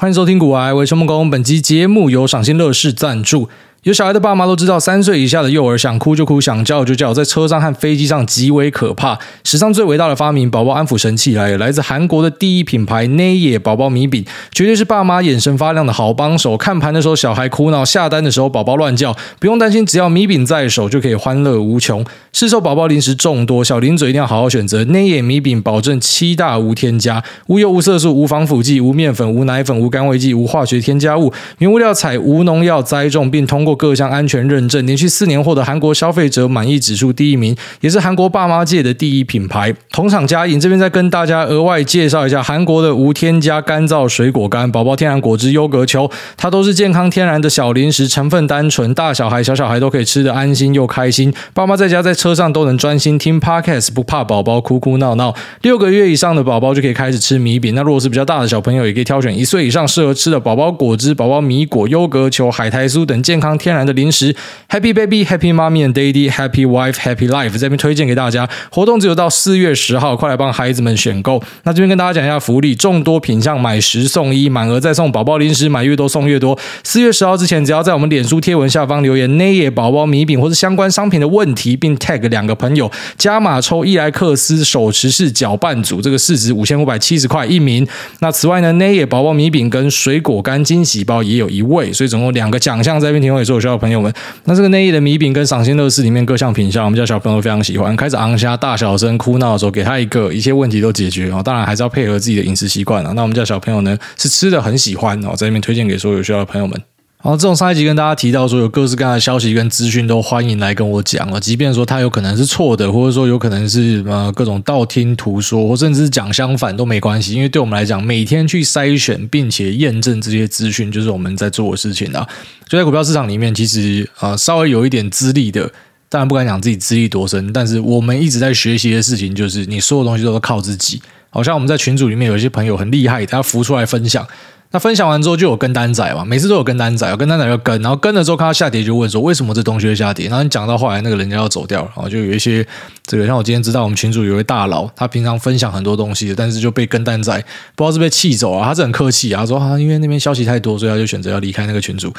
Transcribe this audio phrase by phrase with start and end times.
[0.00, 1.26] 欢迎收听《古玩，我是木工》。
[1.30, 3.50] 本期节目由赏心乐事赞助。
[3.84, 9.18] 有小孩的爸妈都知道，三岁以下的幼儿想哭就哭，想叫就叫，在车上和飞机上极为可怕。
[9.42, 14.22] 史上最伟大的发明——宝宝安抚神器来了，来自韩国的第一品牌 Naeee 宝宝米饼，
[14.52, 16.58] 绝对是爸妈眼神发亮的好帮手。
[16.58, 22.04] 看盘的时候小孩哭闹，下单的时候宝宝乱叫，不用担心，只要米饼在手就可以欢乐无穷。
[22.34, 39.74] 市售宝宝零食众多，小零嘴一定要好好选择 Naeee 米饼，保证七大无添加：无油、无色素、无防腐剂、无面粉、无奶粉、无甘味剂、无化学添加物，原物料采无农药栽种，并通过各项安全认证，连续四年获得韩国消费者满意指数第一名，也是韩国爸妈界的第一品牌。
[39.90, 51.32] 同厂加映，这边再跟大家额外介绍一下韩国的无添加干燥水果干、宝宝天然果汁优格球，它都是健康天然的小零食，成分单纯，大小孩、小小孩都可以吃得安心又开心。
[51.52, 55.34] 爸妈在家在车上都能专心听 Podcast，不怕宝宝哭哭闹闹。
[55.62, 64.34] 六个月以上的宝宝就可以开始吃米饼，那如果是比较大的小朋友，也可以挑选一岁以上适合吃的宝宝果汁、宝宝米果、优格球、海苔酥等健康天然的零食
[64.68, 68.48] ，Happy Baby, Happy Mommy and Daddy, Happy Wife, Happy Life，这边推荐给大家。
[68.70, 71.42] 活动只有到四月十号，快来帮孩子们选购。
[71.64, 76.58] 那这边跟大家讲一下福利：众多品项买十送一，满额再送宝宝零食，买越多送越多。
[76.82, 87.86] 四月十号之前，只要在我们脸书贴文下方留言 na 野宝宝米饼”或是相关商品的问题，并 tag 两个朋友，加码抽伊莱克斯手持式搅拌组，这个市值五千五百七十块一名。
[88.20, 94.12] 那此外呢 na 野宝宝米饼跟水果干惊喜包也有一位，所以总共两个奖项在这边提供有需要的朋友们。
[94.44, 97.94] 那这个内衣的米饼跟赏心乐事里面各项品相，我们家小朋友都非常喜欢。
[97.96, 101.42] 开始昂虾、大小声、哭闹的时候，给他一个，一切问题都解决哦。
[101.44, 103.12] 当然还是要配合自己的饮食习惯啊。
[103.14, 106.80] 那我们家小朋友呢，是吃的很喜欢哦，在这边推荐给所有有需要的朋友们。
[107.22, 122.26] 好，这种上一集跟大家提到说，有各式各样的消息跟资讯都欢迎来跟我讲啊，即便说它有可能是错的，或者说有可能是呃各种道听途说，或甚至是讲相反都没关系，因为对我们来讲，每天去筛选并且验证这些资讯，就是我们在做的事情啊。
[122.66, 125.70] 就在股票市场里面，其实啊、稍微有一点资历的，
[126.08, 131.02] 当然不敢讲自己资历多深，但是我们一直在学习的事情，就是你所有东西都是靠自己。
[131.28, 134.26] 好像我们在群组里面有一些朋友很厉害，他浮出来分享。
[134.72, 142.64] 那分享完之后就有跟单仔嘛，每次都有跟单仔，有跟单仔要跟，然后跟了之后看到下跌就问说为什么这东西会下跌，然后你讲到后来那个人家要走掉了，然后就有一些
[143.04, 147.32] 这个像我今天知道我们群主有位大佬，他平常分享很多东西，但是就被跟单仔
[147.74, 152.12] 不知道是被气走啊，他是很客气啊，他说啊因为那边消息太多，所以他就选择要离开那个群组，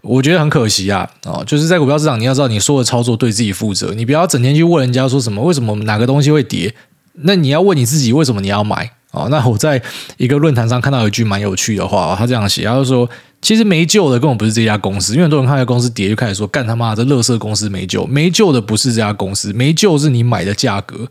[0.00, 6.74] 我觉得很可惜啊，哦，就是在股票市场你要知道你说的操作对自己负责，你不要整天去问人家说什么为什么哪个东西会跌，
[7.12, 8.90] 那你要问你自己为什么你要买。
[9.12, 9.80] 哦，那我在
[10.16, 13.08] 一个论坛上看到一句蛮有趣的话，他这样写，他就说，
[13.40, 21.06] 其实没救的根本不是这家公司，因为很多人看到公司跌就开始说，干他妈的这垃圾公司没救，没救的不是这家公司，没救是你买的价格。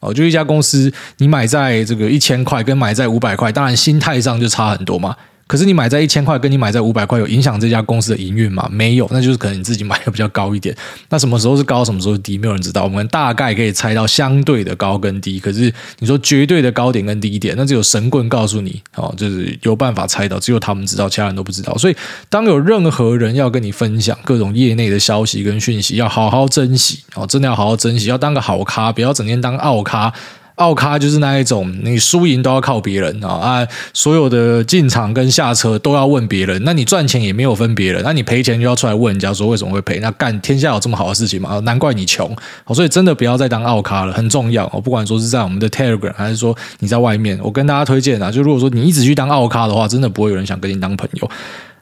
[0.00, 5.16] 哦，就一家公司，你买在这个一千块跟买在五百块，当然心态上就差很多嘛。
[5.46, 8.66] 可是你买在一千块，跟你买在五百块有影响这家公司的营运吗？
[8.72, 10.74] 没有，那就是可能你自己买的比较高一点。
[11.10, 12.84] 那什么时候是高，什么时候低，没有人知道。
[12.84, 21.76] 我们大概可以猜到相对的高跟低，可是你说绝对的高点跟低点，那只有神棍告诉你哦，就是有办法猜到，只有他们知道，其他人都不知道。
[21.76, 21.96] 所以，
[22.30, 30.12] 当有任何人要跟你分享各种业内的消息跟讯息，要好好珍惜哦，真的要好好珍惜，要当个好咖，不要整天当奥咖。
[30.56, 33.68] 奥咖就是那一种，你输赢都要靠别人啊啊！
[33.92, 39.98] 所有的进场跟下车都要问别人，那你赚钱也没有分别人，那你赔钱就要出来问人家说为什么会赔？
[39.98, 41.58] 那干天下有这么好的事情吗？
[41.60, 42.34] 难怪你穷，
[42.72, 44.80] 所以真的不要再当奥咖了，很重要哦。
[44.80, 51.28] 不管说是在我们的 Telegram 还是说你在外面，我跟大家推荐啊，就如果说你一直去当奥咖的话，真的不会有人想跟你当朋友。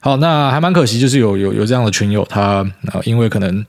[0.01, 2.65] 好，那还蛮可惜，就是有有有这样的群友，他，
[3.05, 3.65] 因为可能。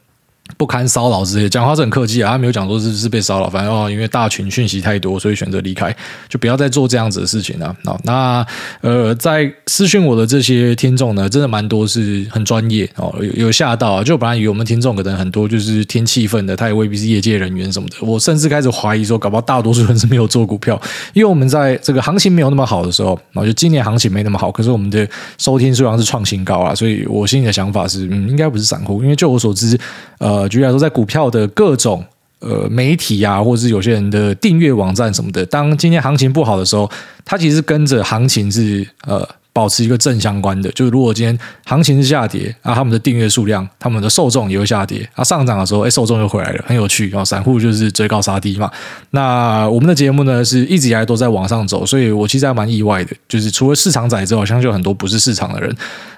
[0.58, 5.96] 不堪骚扰之类，讲话是很客气啊，他没有讲说是是被骚扰，反正哦，因为大群讯息太多，所以选择离开，
[6.28, 7.76] 就不要再做这样子的事情了。
[8.04, 8.46] 那
[8.82, 17.96] 呃，在私讯我的这些听众呢，真的蛮多是很专业哦，有吓到啊，就本来以为我们听众可能很多就是听气氛的，他也未必是业界人员什么的。
[18.02, 20.80] 我甚至开始怀疑说，搞不好大多数人是没有做股票，
[21.14, 29.79] 因为我们在这个行情没有那么好的时候，然后就今年行情没那么好，可是我们的收听数量是创新高啊，所以我心里的想法是，嗯，应该不是散户，因为就我所知，
[30.17, 30.33] 呃。
[30.34, 32.03] 呃举例来说，在股票的各种
[32.40, 36.90] 呃媒体啊，或者是有些人的订阅网站什么的，当今天行情不好的时候，
[37.24, 39.28] 它其实跟着行情是呃。
[39.53, 47.11] 保持一个正相关的，就是如果今天行情是下跌啊，他们的订阅数量、他们的受众也会下跌啊，上涨的时候，哎，受众又回来了，很有趣。
[47.16, 48.70] 啊散户就是追高杀低嘛。
[49.11, 55.76] 那我们的节目呢，是一直以来都在往上走，所以我其实还蛮意外的，就是除了市场仔之外，相信有很多不是市场的人。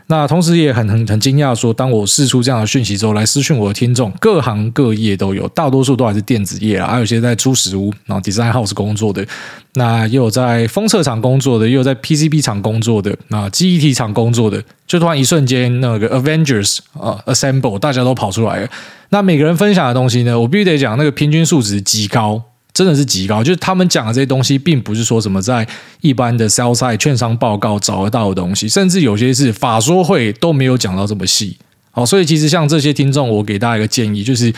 [0.08, 9.26] 那同时也很很很惊讶，说当我试出这样的讯息之后，来私讯我的听众，各行各业都有，大多数都还是电子业啊，还有些在租食屋，然后 design house 工作的，
[9.74, 13.18] 那也有在封测厂工作的，也有在 PCB 厂工作的。
[13.30, 18.70] 那，记忆体厂工作的，就突然一瞬间那个 Avengers 啊 Assemble，大家都跑出来了。
[19.10, 22.42] 那每个人分享的东西呢，我必须得讲，那个平均数值极高，
[22.72, 23.44] 真的是极高。
[23.44, 25.68] 就是他们讲的这些东西，并不是说什么在
[26.02, 31.58] 一般的 sell side 券商报告找得到的东西，甚至有些是法说会都没有讲到这么细。
[31.92, 34.54] 好，所以其实像这些听众，我给大家一个建议，就是。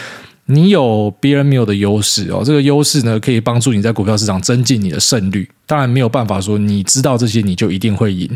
[0.47, 5.47] 你有别人没有的优势哦，这个优势呢，可以帮助你在股票市场增进你的胜率。
[5.65, 8.29] 当然没有办法说你知道这些你就一定会赢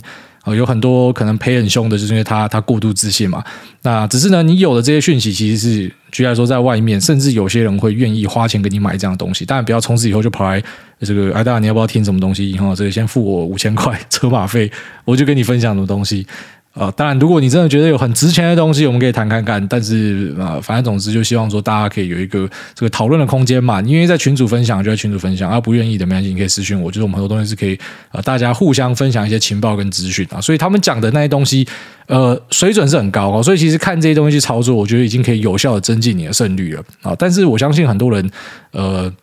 [0.43, 3.41] 啊，有很多可能赔很凶的，就是因为他他过度自信嘛。
[3.83, 9.45] 那只是呢，你有的这些讯息其实是，举例来说，在外面甚至有些人会愿意花钱给你买这样的东西。
[9.45, 10.61] 当然不要从此以后就跑来
[10.99, 12.51] 这个，哎，大家你要不要听什么东西？
[12.57, 14.69] 哈，这个先付我五千块车马费，
[15.05, 16.27] 我就跟你分享什么东西。
[16.73, 19.65] 呃，当然，如果你真的觉得有很值钱的东西，我们可以谈看看。
[19.68, 23.81] 但是，呃，反正总之就希望说大家可以有一个这个讨论的空间嘛。
[23.81, 26.89] 因为在群组分享就在群组分享，啊，不愿意的没关系，你可以私讯我。
[26.89, 27.77] 就是我们很多东西是可以
[28.12, 30.39] 呃大家互相分享一些情报跟资讯啊。
[30.39, 31.68] 所以他们讲的那些东西，
[32.07, 33.44] 呃，水准是很高哦。
[33.44, 37.13] 所以其实看这些东西去操作，我觉得已经可以有效的增进你的胜率了啊。
[37.19, 38.31] 但是我相信很多人，
[38.71, 39.13] 呃，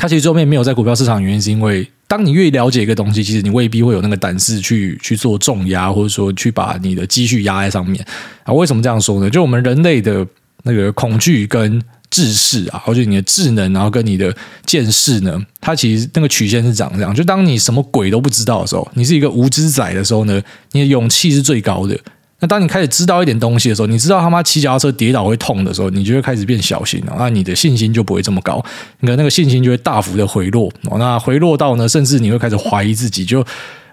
[0.00, 1.86] 它其实后面没有在股票市场，原因是因为。
[2.08, 8.04] 当你越了解一个东西，其实你未必会有那个胆识去去做重压，或者说去把你的积蓄压在上面
[8.42, 8.52] 啊。
[8.52, 9.30] 为什么这样说呢？
[9.30, 10.26] 就我们人类的
[10.64, 11.80] 那个恐惧跟
[12.10, 14.34] 智识啊，或者你的智能，然后跟你的
[14.66, 17.14] 见识呢，它其实那个曲线是长这样。
[17.14, 20.42] 就当你什么鬼都不知道的时候，你是一个无知仔的时候呢，
[20.72, 21.96] 你的勇气是最高的。
[22.40, 27.14] 那当你开始知道一点东西的时候，你知道他妈骑脚踏车跌倒会痛的时候，你就会开始变小心了。
[27.18, 28.64] 那你的信心就不会这么高，
[29.00, 30.72] 你的那个信心就会大幅的回落。
[30.98, 33.46] 那回落到呢，甚至你会开始怀疑自己，就。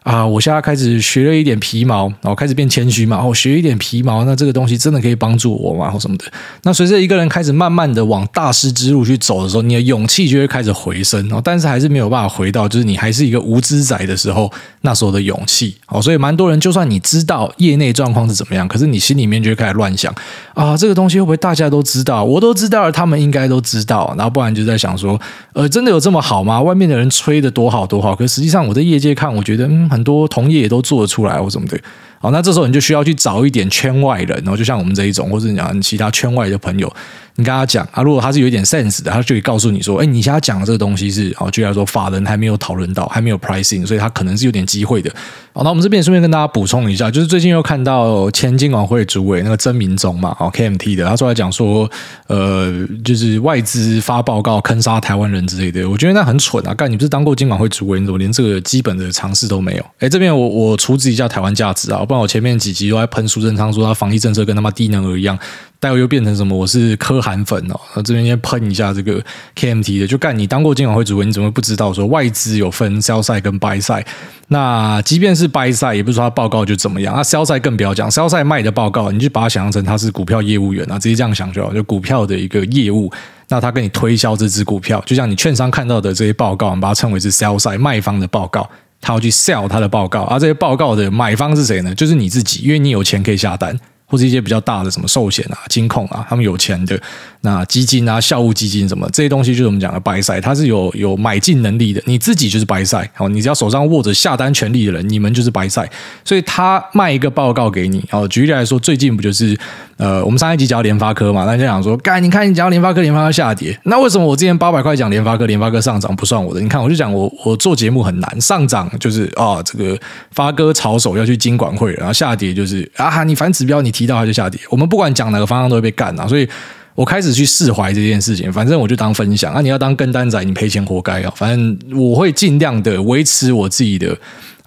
[0.08, 3.22] 啊，我现在开始学了一点皮毛，然后开始变谦虚嘛。
[3.22, 5.92] 我、哦、学一点皮毛，那这个东西真的可以帮助我吗？
[5.92, 6.24] 或什么的。
[6.64, 11.42] 那随着一个人开始慢慢的往大师之路去走的时候，你的勇气就会开始回升哦。
[11.44, 14.50] 但是还是没有办法回到，就是你还是一个无知仔的时候
[14.80, 16.02] 那时候的勇气哦。
[16.02, 20.16] 所以蛮多人，就算你知道业内状况是怎么样，可是你心里面就会开始乱想
[20.54, 22.24] 啊，这个东西会不会大家都知道？
[22.24, 24.16] 我都知道了，他们应该都知道。
[24.18, 25.20] 然后不然就在想说，
[25.52, 26.62] 呃，真的有这么好吗？
[26.62, 29.97] 外面的人吹得多好多好，可实际上我在业界看，我觉得嗯。
[29.98, 31.80] 很多同业也都做得出来或什么的，
[32.20, 36.94] 好，那这时候你就需要去找一点圈外人，然后就像我们这一种，或者你讲其他圈外的朋友。
[37.40, 45.12] 你跟他讲啊，如果他是有点 sense 的，他就会告诉你说，哎，你现在讲的这个东西是，哦，就来说法人还没有讨论到，还没有 pricing，所以他可能是有点机会的。
[45.54, 51.88] 好，那我们这边顺便跟大家补充一下，就是最近又看到前金管会主委那个曾明宗嘛，哦，KMT 的，他出来讲说，
[52.26, 52.74] 呃，
[53.06, 56.74] 就是外资发报告坑杀台湾人之类的，我觉得那很蠢啊！
[56.74, 59.86] 干，你不是当过金管会主委，你怎么连这个基本的常识都没有？
[60.00, 65.38] 哎，这边我我处置一下台湾价值啊，不然我前面几集都在喷苏贞昌说他防疫政策跟他妈低能儿一样。
[65.80, 66.58] 待会又变成什么？
[66.58, 69.24] 我是柯韩粉哦，那这边先喷一下这个
[69.56, 74.06] KMT 的，就干你当过金管会主任，你怎么会不知道说外资有分 sell side 跟 buy side？
[74.48, 83.12] 那即便是 buy side，也不是说他报告就怎么样，那 sell side 更不要讲，sell side 卖的报告，你就把它想象成他是股票业务员啊，直接这样想就好，就股票的一个业务，
[83.50, 88.68] 那他跟你推销这支股票，就像你券商看到的这些报告，我们把它称为是 sell side 卖方的报告，
[89.00, 91.94] 他要去 sell 他的报告，而这些报告的买方是谁呢？
[91.94, 93.78] 就是你自己，因为你有钱可以下单。
[94.10, 97.00] 或者一些比较大的什么寿险啊、金控啊，他们有钱的
[97.42, 102.02] 那基金啊、校务基金什么这些东西，就是我们讲的白塞它是有有买进能力的。
[102.06, 105.88] 你自己就是 buy side，好，你只要手上握着下单权利的人，你们就是白塞。
[106.24, 109.60] 所以他卖一个报告给你，好，举例来说，最近不就是
[109.98, 116.62] 呃，我们上一集讲联发科嘛，大家讲说，干，你看你讲联发科，联发科下跌，那为什么我之前八百块讲联发科，联发科上涨不算我的？
[116.62, 120.00] 你看，我就讲我我做节目很难，上涨就是啊、哦，这个
[120.32, 124.62] 发哥炒手要去金管会，然后下跌就是啊，你反指标你提到它就下跌。
[124.70, 126.48] 我们不管讲哪个方向都会被干啊，所以
[126.94, 128.54] 我开始去释怀这件事情。
[128.54, 131.34] 反正我就当分享啊，你要当跟单仔，你赔钱活该啊。
[131.36, 134.16] 反正我会尽量的维持我自己的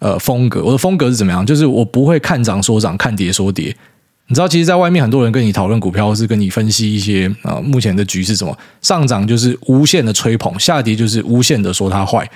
[0.01, 0.65] 呃风格。
[0.65, 1.47] 我的风格是怎么样？
[1.47, 3.73] 就是我不会看涨说涨，看跌说跌。
[4.31, 8.57] 你知道，其实，在外面很多人跟你讨论股票，是跟你分析一些啊、目前的局势什么？
[8.81, 12.31] 上涨就是无限的吹捧，下跌就是无限的说它坏。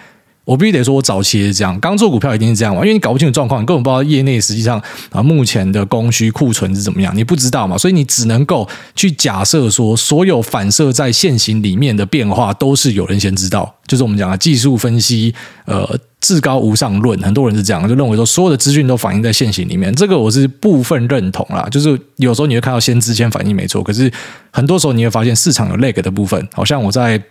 [0.44, 15.32] 我必须得说，我早期是这样，刚做股票一定是这样嘛，因为你搞不清楚状况，你根本不知道业内实际上啊目前的供需库存是怎么样，你不知道嘛，所以你只能够去假设说，所有反射在现行里面的变化都是有人先知道，就是我们讲的技术分析，
[15.64, 24.10] 呃，至高无上论，很多人是这样就认为说，所有的资讯都反映在现行里面，这个我是部分认同啦，就是有时候你会看到先知先反应没错，可是
[24.50, 27.22] 很多时候你会发现市场有 lag 的部分，好像我在。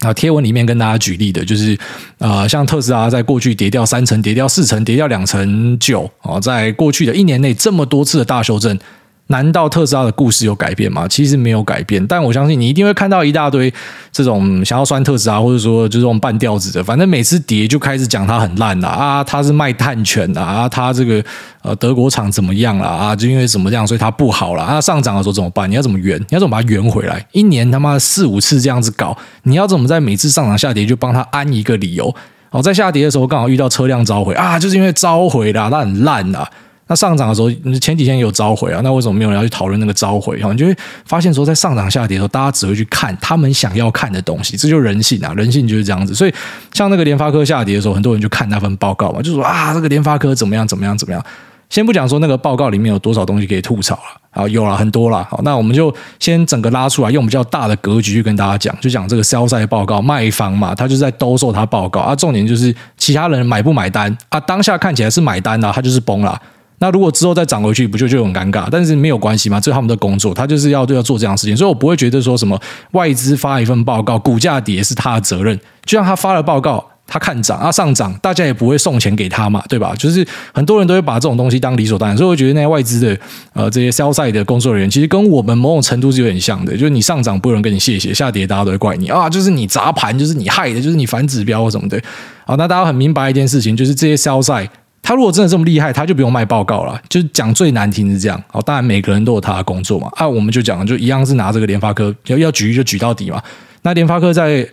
[0.00, 1.72] 啊，贴文里面跟大家举例的，就是
[2.18, 8.78] 啊、呃，像特斯拉在过去跌掉三成、跌掉四成、跌掉两成九，哦，在过去的一年内这么多次的大修正，
[9.28, 11.08] 难道特斯拉的故事有改变吗？
[11.08, 13.72] 其实没有改变，但我相信你一定会看到一大堆
[14.12, 21.24] 这种想要酸特斯拉，或者说就是这种半吊子的，反正每次跌就开始讲它很烂啦啊，它是卖碳权的啊，它这个
[21.62, 23.16] 呃德国厂怎么样了啊？
[23.16, 24.80] 就因为怎么这样，所以它不好了啊。
[24.80, 25.68] 上涨的时候怎么办？
[25.68, 26.16] 你要怎么圆？
[26.20, 27.26] 你要怎么把它圆回来？
[27.32, 32.14] 一年他妈四五次这样子搞，你要怎么在每次上涨下跌就帮他安一个理由？
[32.50, 36.48] 哦，在下跌的时候刚好遇到车辆召回啊，就是因为召回啦，它很烂啦。
[36.88, 37.50] 那上涨的时候，
[37.80, 40.40] 前几天有召回啊，那为什么没有人要去讨论那个召回？
[40.40, 46.14] 哈，你就会发现说，在上涨下跌的时候，大家只会去看他们想要看的东西，这就是人性啊，人性就是这样子。
[46.14, 46.34] 所以，
[46.72, 51.20] 像那个联发科下跌的时候，很多人就看那份报告嘛，就说啊，这个联发科怎么样怎么样怎么样。
[51.68, 55.26] 先不讲说那个报告里面有多少东西可以吐槽了，啊，有了很多了。
[55.28, 64.38] 好，那我们就先整个拉出来，用比较大的格局去跟大家讲，就讲这个 sell side 报告，卖方嘛，他就是在兜售他报告啊，重点就是其他人买不买单啊？
[64.38, 66.40] 当下看起来是买单的，他就是崩了。
[66.78, 68.68] 那如果之后再涨回去，不就就很尴尬？
[68.70, 72.60] 但是没有关系嘛，这是他们的工作，他就是要要做这样的事情，所以我不会觉得说什么
[72.92, 75.58] 外资发一份报告，股价跌是他的责任。
[75.84, 79.94] 就像他发了报告，他看涨啊上涨，大家也不会送钱给他嘛，对吧？
[79.96, 83.18] 就是很多人都会把这种东西当理所当然，所以我觉得那些外资的
[83.54, 91.98] 呃这些 sell side 的工作人员，其实跟我们某种程度是有点像的，就是你上涨不有人跟你谢谢，下跌大家都会怪你啊，就是你砸盘，就是你害的，就是你反指标或什么的。
[92.44, 94.68] 好，那大家很明白一件事情，就是这些 sell side。
[95.06, 97.00] 他如果真的这么厉害，他就不用卖报告了。
[97.08, 98.42] 就讲最难听是这样。
[98.48, 100.10] 好，当然每个人都有他的工作嘛。
[100.16, 103.40] 啊，我们就讲，就一样是拿这个联发科要要举就举到底嘛。
[103.82, 104.68] 那联发科在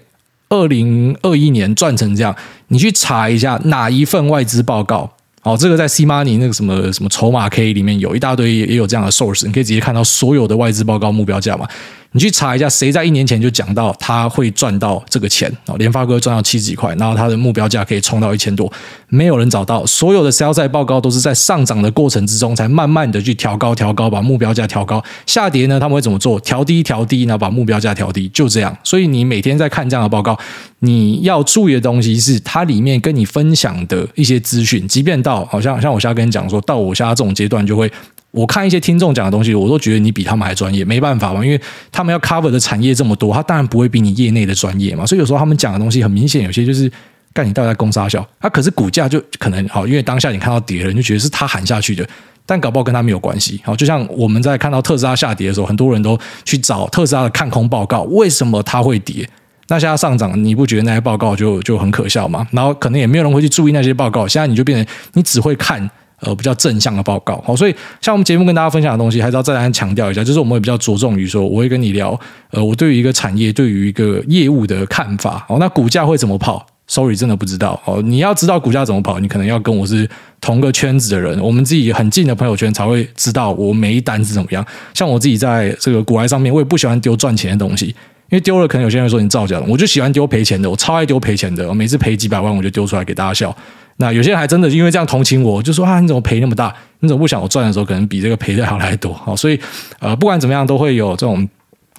[0.49, 2.35] 二零二一年赚成这样，
[2.69, 5.07] 你去查一下哪一份外资报告。
[5.41, 11.67] 好，这个在 C Money 那个什么什么筹码 K 里面有一大堆也有这样的 source，你可以直接看到所有的外资报告目标价嘛。
[12.13, 15.75] 你去查一下，谁在一年前就讲到他会赚到这个钱哦？
[15.77, 18.71] 联发科赚到七十几块，然后他的目标价可以冲到一千多，
[19.09, 19.83] 没有人找到。
[19.85, 25.03] 所有的 sellsai 报告都是在上涨的过程之中，才慢慢的去调高、调高，把目标价调高。
[25.25, 26.39] 下跌呢，他们会怎么做？
[26.41, 28.77] 调低、调低，然后把目标价调低，就这样。
[28.83, 30.37] 所以你每天在看这样的报告，
[30.79, 37.91] 你要注意的东西是，它里面跟你分享的一些资讯，即便到好像像我现在跟你讲说，到我现在这种阶段就会。
[38.33, 41.61] 我看一些听众讲的东西，我都觉得你比他们还专业，没办法嘛，因为
[41.91, 45.05] 他们要 cover 的产业这么多，他当然不会比你业内的专业嘛。
[45.05, 46.91] 所以有时候他们讲的东西很明显，有些就是
[47.31, 52.03] 干你到底在攻杀小，他、可是股价就可能好，因为当下你看到跌了，你就觉得是他喊下去的，
[52.43, 53.61] 但搞不好跟他没有关系。
[53.63, 59.29] 好，就像我们在看到特斯拉下跌的时候，很多人都去找特斯拉的看空报告，为什么它会跌？
[59.67, 62.47] 那现在上涨，你不觉得那些报告就就很可笑吗？
[62.49, 65.87] 然后可能也没有人会去注意那些报告，现在你就变成你只会看。
[66.23, 72.19] 呃，比较正向的报告，好，所以像我们节目跟大家分享的东西，还是要再来强调一下，就是我们会比较着重于说，我会跟你聊，
[72.51, 80.07] 呃，我对于一个产业、对于一个业务的看法，哦，那股价会怎么跑？Sorry，真的不知道，哦，你要知道股价怎么跑，你可能要跟我是
[80.41, 84.65] 同个圈子的人，我们自己很近的朋友圈才会知道我每一单是怎么样。
[84.93, 93.55] 像我自己在这个股海上面，我也不喜欢丢赚钱的东西，因为丢了可能有些人说你造假了，我就喜欢丢赔钱的，我超爱丢赔钱的，我每次赔几百万我就丢出来给大家笑。
[94.03, 96.75] 那有些人还真的因为这样同情我，就说啊，你怎么赔那么大？
[96.99, 99.13] 你怎么不想我赚的时候可能比这个赔的还来多？
[99.13, 99.57] 好，所以
[99.99, 101.47] 呃，不管怎么样，都会有这种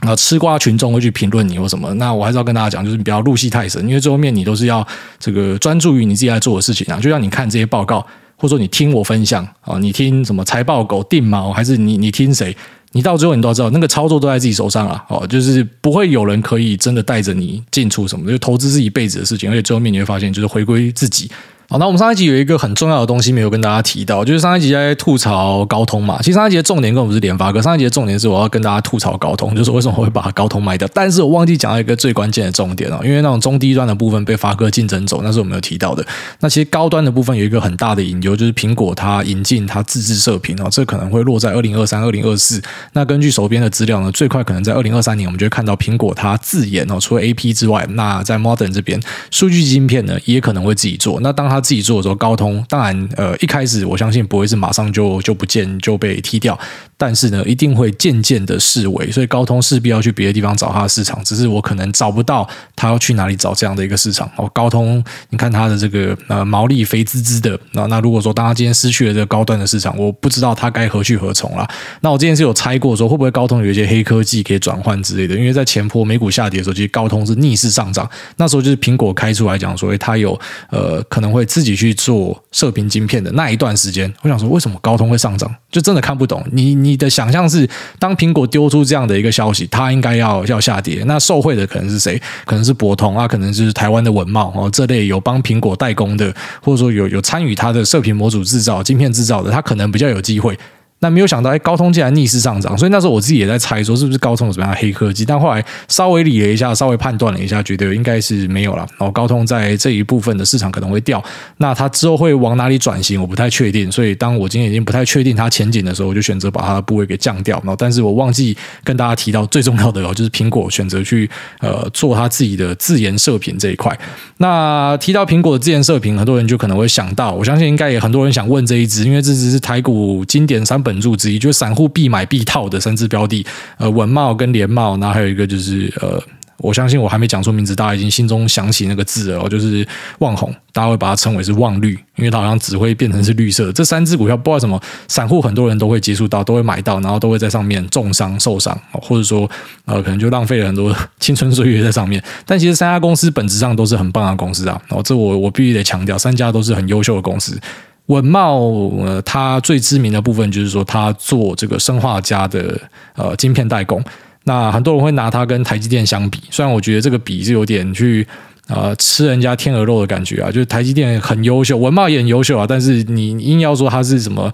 [0.01, 1.93] 啊吃瓜群众会去评论你或什么。
[1.95, 4.87] 那我还是要跟大家讲，就是你不要入戏太深，因为最后面你都是要
[5.19, 7.01] 这个专注于你自己在做的事情啊。
[7.01, 8.01] 就像你看这些报告，
[8.37, 12.55] 或者说你听我分享啊，你听什么财报狗定毛，还是你你听谁？
[12.93, 15.05] 你到最后你都要知道，那个操作都在自己手上啊。
[15.09, 21.31] 哦，就是不会有人可以真的带着你进出什么，就投资是一辈子的事情，而且最后面你会发现，就是回归自己。
[21.67, 26.19] 好，那我们上一集有一个很重要的东西没有跟大家提到，就是上一集在吐槽高通嘛。
[26.19, 30.87] 其实上一集的重点根本不是联发科，上一集的重点是我要跟大家吐槽高通，就是为什么会把高通卖掉。
[30.93, 36.07] 但是我忘记讲到一个最关键的重点哦，因为那种中低端的部分被发哥竞争走，那是我没有提到的。
[36.41, 42.61] 那其实高端的部分有一个很大的隐忧，就是苹果它引进它自制射频哦，这可能会落在二零二三、二零二四。
[42.93, 51.19] 那根据手边的资料呢，最快可能在二零二三年，我们就会看到苹果它自研哦，除了 AP 之外，那在 Modern 这边数据晶片呢，也可能会自己做。
[51.21, 56.59] 那当它自己做的时候，高高通当然，呃，一开始我相信不会是马上就就不见就被踢掉，
[56.97, 64.31] 但是呢，一定会渐渐的式微，所以高通势必要去别的地方找它的市场，只是我可能找不到他要去哪里找这样的一个市场。
[64.37, 71.69] 哦，高通，你看它的这个呃毛利肥滋滋的，那那如果说当他今天失去了这个高端的市场，我不知道它该何去何从了。
[72.01, 80.39] 那我之前是有猜过说会不会高通有一些黑科技可以转换之类的，因为在前坡美股下跌的时候，其实高通是逆势上涨，那时候就是苹果开出来讲说，它有
[80.71, 82.41] 呃可能会自己去做。
[82.53, 85.53] 射频晶片的那一段时间，我想说，为什么高通会上涨？
[85.73, 86.41] 就真的看不懂。
[86.53, 91.03] 你你的想象是，当苹果丢出这样的一个消息，它应该要要下跌。
[91.07, 92.21] 那受惠的可能是谁？
[92.45, 100.57] 可能是博通啊，可能是台湾的文茂哦，这类有帮苹果代工的，或者说有有参与它的射频模组制造、晶片制造的，它可能比较有机会。
[101.01, 108.87] 那没有想到，哎，高通竟然逆势上涨，所以那时候我自己也在猜说是不是高通有什么样的黑科技，但后来稍微理了一下，稍微判断了一下，觉得应该是没有了。
[108.99, 111.23] 然后高通在这一部分的市场可能会掉，
[111.59, 113.93] 那它之后会往哪里转型，我不太确定。
[113.93, 117.59] 所以当我今天已经不太确定它前景的时候，我就选择把它的部位给降掉。
[117.59, 121.29] 然后，但是我忘记跟大家提到最重要的哦，就是苹果选择去
[121.61, 123.95] 呃做它自己的自研射频这一块。
[124.39, 133.45] 那提到苹果的自研射频，很多人就可能会想到，我相信应该也很多人想问这一支，因为这支是台股经典三本柱之一，就是散户必买必套的三支标的，
[133.79, 136.23] 呃，稳懋跟联懋，然后还有一个就是呃。
[136.59, 139.87] 我相信我还没讲出名字，大家已经心中想起那个字了，就是
[140.21, 143.73] 旺红，大家会把它称为是旺绿，因为它好像只会变成是绿色。
[143.73, 149.51] 这三只股票不知道什么，散户很多人都会接触到，都会买到，然后都会在上面重伤受伤，或者说
[149.85, 152.23] 呃可能就浪费了很多青春岁月在上面。
[152.47, 157.61] 但其实三家公司本质上都是很棒的公司啊，然后这我我必须得强调，三家都是很优秀的公司。
[158.07, 158.59] 文茂
[159.05, 162.79] 呃，它最知名的部分就是说它做这个生化家的
[163.17, 164.03] 呃晶片代工。
[164.45, 168.27] 那很多人会拿它跟台积电相比，虽然我觉得这个比是有点去
[168.69, 174.53] 呃吃人家天鹅肉的感觉啊，就是台积电很优秀，文茂也很优秀啊，但是你硬要说它是什么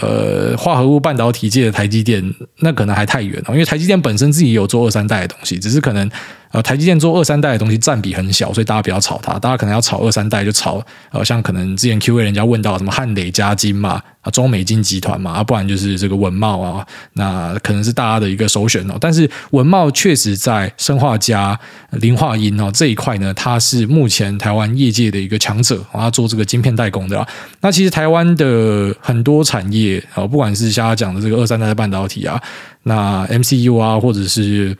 [0.00, 2.22] 呃化合物半导体界的台积电，
[2.60, 6.08] 那可能还太远了，因为台积电本身自己有做二三代的东西，只是可能。
[6.52, 9.38] 呃，台积电做二三代的东西占比很小，所以大家不要炒它。
[9.38, 10.80] 大家可能要炒二三代，就炒
[11.10, 18.94] 呃，像可能之前 Q&A 人家问到什么汉磊嘉金嘛，啊，中美金集团嘛，啊，不然就是这个文茂啊，那可能是大家的一个首选哦。
[19.00, 21.58] 但是文茂确实在生化加、
[21.92, 27.26] 磷化銦哦这一块呢，它是目前台湾业界的一个强者，啊，做这个晶片代工的啦。
[27.62, 32.38] 那其实台湾的很多产业啊，不管是像他讲的这个二三代的半导体啊，
[32.82, 34.76] 那 MCU 啊，或者是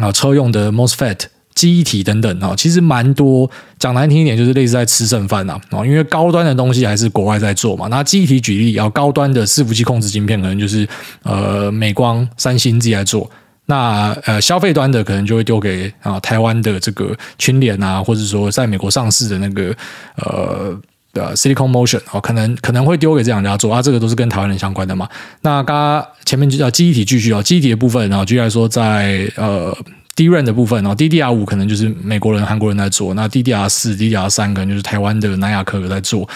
[0.00, 1.18] 啊，车用的 MOSFET、
[1.54, 3.50] 记忆体等等啊，其实蛮多。
[3.78, 5.58] 讲难听一点，就是类似在吃剩饭呐。
[5.84, 7.86] 因为高端的东西还是国外在做嘛。
[7.88, 10.88] 那记忆体举例，要高端的伺服器控制晶片，可能就是
[11.22, 13.30] 呃美光、三星自己来做。
[13.66, 19.74] 那呃消费端的可能就会丢给啊台湾的这个群联啊，或者说在美国上市的那个
[20.16, 20.80] 呃。
[21.12, 25.08] 的 Silicon Motion 哦，可能可能会丢给这两家做啊，这个都是跟台湾人相关的嘛。
[25.42, 29.76] 那刚刚前面就叫记忆体继续哦，记忆体的部分，然后举例来说在，呃
[30.16, 36.28] DRAM 的部分然后，DDR 五可能就是美国人、韩国人在做，那 DDR 四、DDR 三可能就是台湾的南亚科有在做。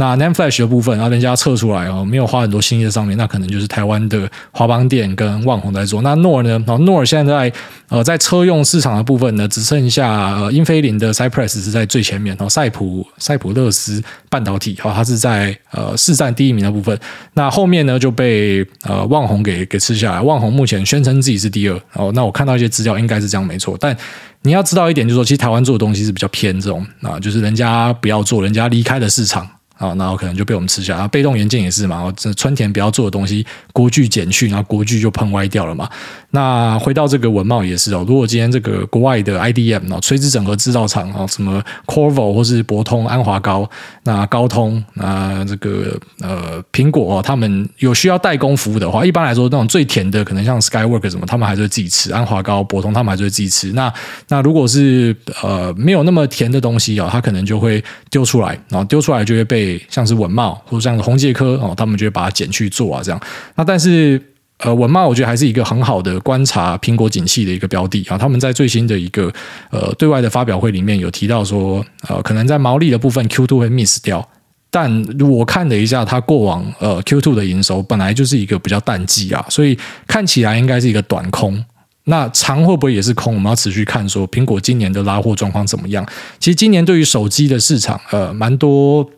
[0.00, 6.00] 那 NAND Flash 的部分，然后人家测出来哦，没有花很多心意在上面，那可能就是台湾的华邦电跟旺宏在做。
[6.00, 6.50] 那 NOR 呢？
[6.66, 7.56] 然后 NOR 现在在
[7.90, 16.98] 呃在车用市场的部分呢，只剩下呃英飞凌的 Cypress 是在最前面，然后赛普赛普勒斯半导体哦，它是在呃市占第一名的部分。
[17.34, 20.20] 那后面呢就被呃旺宏给给吃下来。
[20.22, 23.94] 旺宏目前宣称自己是第二哦，那我看到一些资料应该是这样没错，但
[24.42, 29.46] 你要知道一点就是说，其实台湾做的东西是比较偏这种啊，就是人家不要做，人家离开了市场。
[29.80, 30.92] 啊，然后可能就被我们吃下。
[30.92, 35.88] 然后被动元件也是嘛，然后这春田不要做的东西，国巨减去，然后国巨就喷歪掉了嘛。
[36.32, 43.68] 那回到这个稳懋也是哦，如果今天这个国外的 IDM 哦，垂直整合制造厂啊，什么 Qorvo 或是博通、安华高，
[44.04, 52.12] 那高通啊，这个呃苹果哦，他们有需要代工服务的话，一般来说那种最甜的，可能像 Skywork 什么，他们还是会自己吃。
[52.12, 53.72] 安华高、博通他们还是会自己吃。
[53.72, 53.92] 那
[54.28, 63.20] 那如果是呃没有那么甜的东西哦，他可能就会丢出来，然后丢出来就会被像是文茂或者像是宏捷科哦，他们就会把它减去做啊这样。
[63.56, 64.22] 那但是。
[64.62, 68.18] 呃，文茂我觉得还是一个很好的观察苹果景气的一个标的啊。
[68.18, 69.32] 他们在最新的一个
[69.70, 74.28] 呃对外的发表会里面有提到说，呃，可能在毛利的部分 Q2 会 miss 掉，
[74.70, 81.64] 但我看了一下，它过往呃 Q2 的营收本来就是一个比较淡季啊，所以看起来应该是一个短空。
[82.04, 83.36] 那长会不会也是空？
[83.36, 86.06] 我们要持续看说苹果今年的拉货状况怎么样。
[86.38, 89.08] 其实今年对于手机的市场，呃，蛮多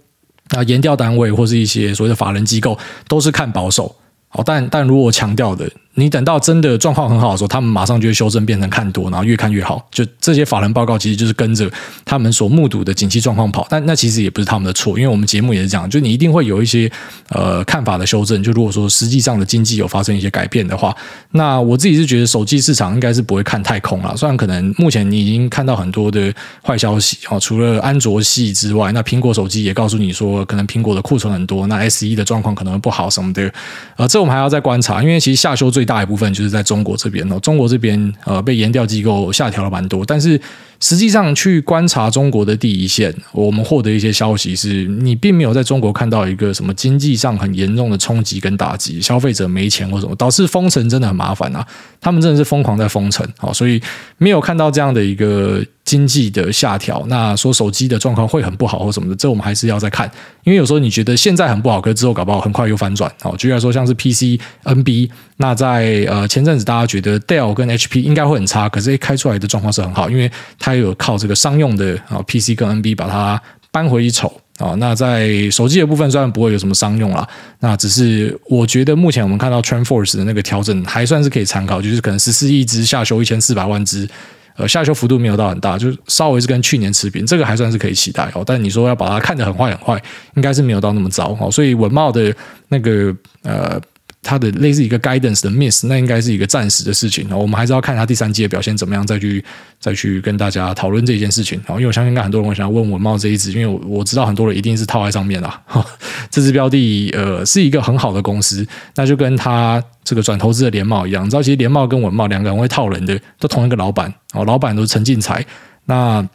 [0.50, 2.78] 啊研调单位或是一些所谓的法人机构
[3.08, 3.94] 都是看保守。
[4.28, 5.70] 好，但但如果我强调的。
[5.94, 9.86] 你等到真的状况很好的时候，他们马上就会修正，变成看多，然后越看越好。
[9.90, 11.70] 就这些法人报告，其实就是跟着
[12.02, 13.66] 他们所目睹的景气状况跑。
[13.68, 16.90] 但那其实也不是他们的错，因为我们节目也是这样，就你一定会有一些
[17.28, 18.42] 呃看法的修正。
[18.42, 20.96] 就如果说实际上的经济有发生一些改变的话，
[21.32, 24.16] 那我自己是觉得手机市场应该是不会看太空了。
[24.16, 26.32] 虽然可能目前你已经看到很多的
[26.66, 33.52] 坏消息哦，除了安卓系之外，那苹果手机也告诉你说，可能苹果的库存很多，那 SE 的状况可能会不好什么的。
[33.98, 35.81] 呃，这我们还要再观察，因为其实下修最。
[35.82, 40.40] 最大一部分就是在中国这边哦，中国这边呃被研调机构下调了蛮多，但是
[40.78, 51.66] 实际上去观察中国的第一线，我们获得一些消息是，你并没有在中国看到一个什么经济上很严重的冲击跟打击，消费者没钱或什么，导致封城真的很麻烦啊，
[52.00, 53.82] 他们真的是疯狂在封城，好，所以
[54.18, 60.10] 没有看到这样的一个经济的下调，那说手机的状况会很不好或什么的，这我们还是要再看，
[60.44, 63.12] 因为有时候你觉得现在很不好，可是之后搞不好很快又反转。
[63.22, 73.42] 哦，举例来说，像是 PC、NB，那在呃前阵子大家觉得 Dell 跟 HP 应该会很差，可是开出来的状况是很好，因为它有靠这个商用的啊 PC 跟 NB 把它
[73.72, 74.74] 扳回一筹啊。
[74.78, 84.08] 那在手机的部分虽然不会有什么商用啦，那只是我觉得目前我们看到 TrendForce 的那个调整还算是可以参考，就是可能十四亿只下修一千四百万只。
[84.56, 88.42] 呃，下修幅度没有到很大，就是稍微是跟去年持平，这个还算是可以期待哦。
[88.46, 90.02] 但你说要把它看得很坏很坏，
[90.36, 91.50] 应该是没有到那么糟哦。
[91.50, 92.34] 所以文茂的
[92.68, 93.80] 那个呃。
[94.22, 97.28] 它的类似一个 guidance 的 miss，那应该是一个暂时的事情。
[97.36, 99.44] 我们还是要看它第三季的表现怎么样，再去
[99.80, 101.60] 再去跟大家讨论这件事情。
[101.70, 105.60] 因为我相信，应该很多人会想要问稳懋这一支，因为我我知道很多人一定是套在上面啦。
[106.30, 111.24] 这支标的呃是一个很好的公司，那就跟他这个转投资的联茂一样。
[111.24, 115.44] 你知道，其实联茂跟稳懋两个人会套人的，都同一个老板哦，老板都是陈进财。
[115.86, 116.26] 那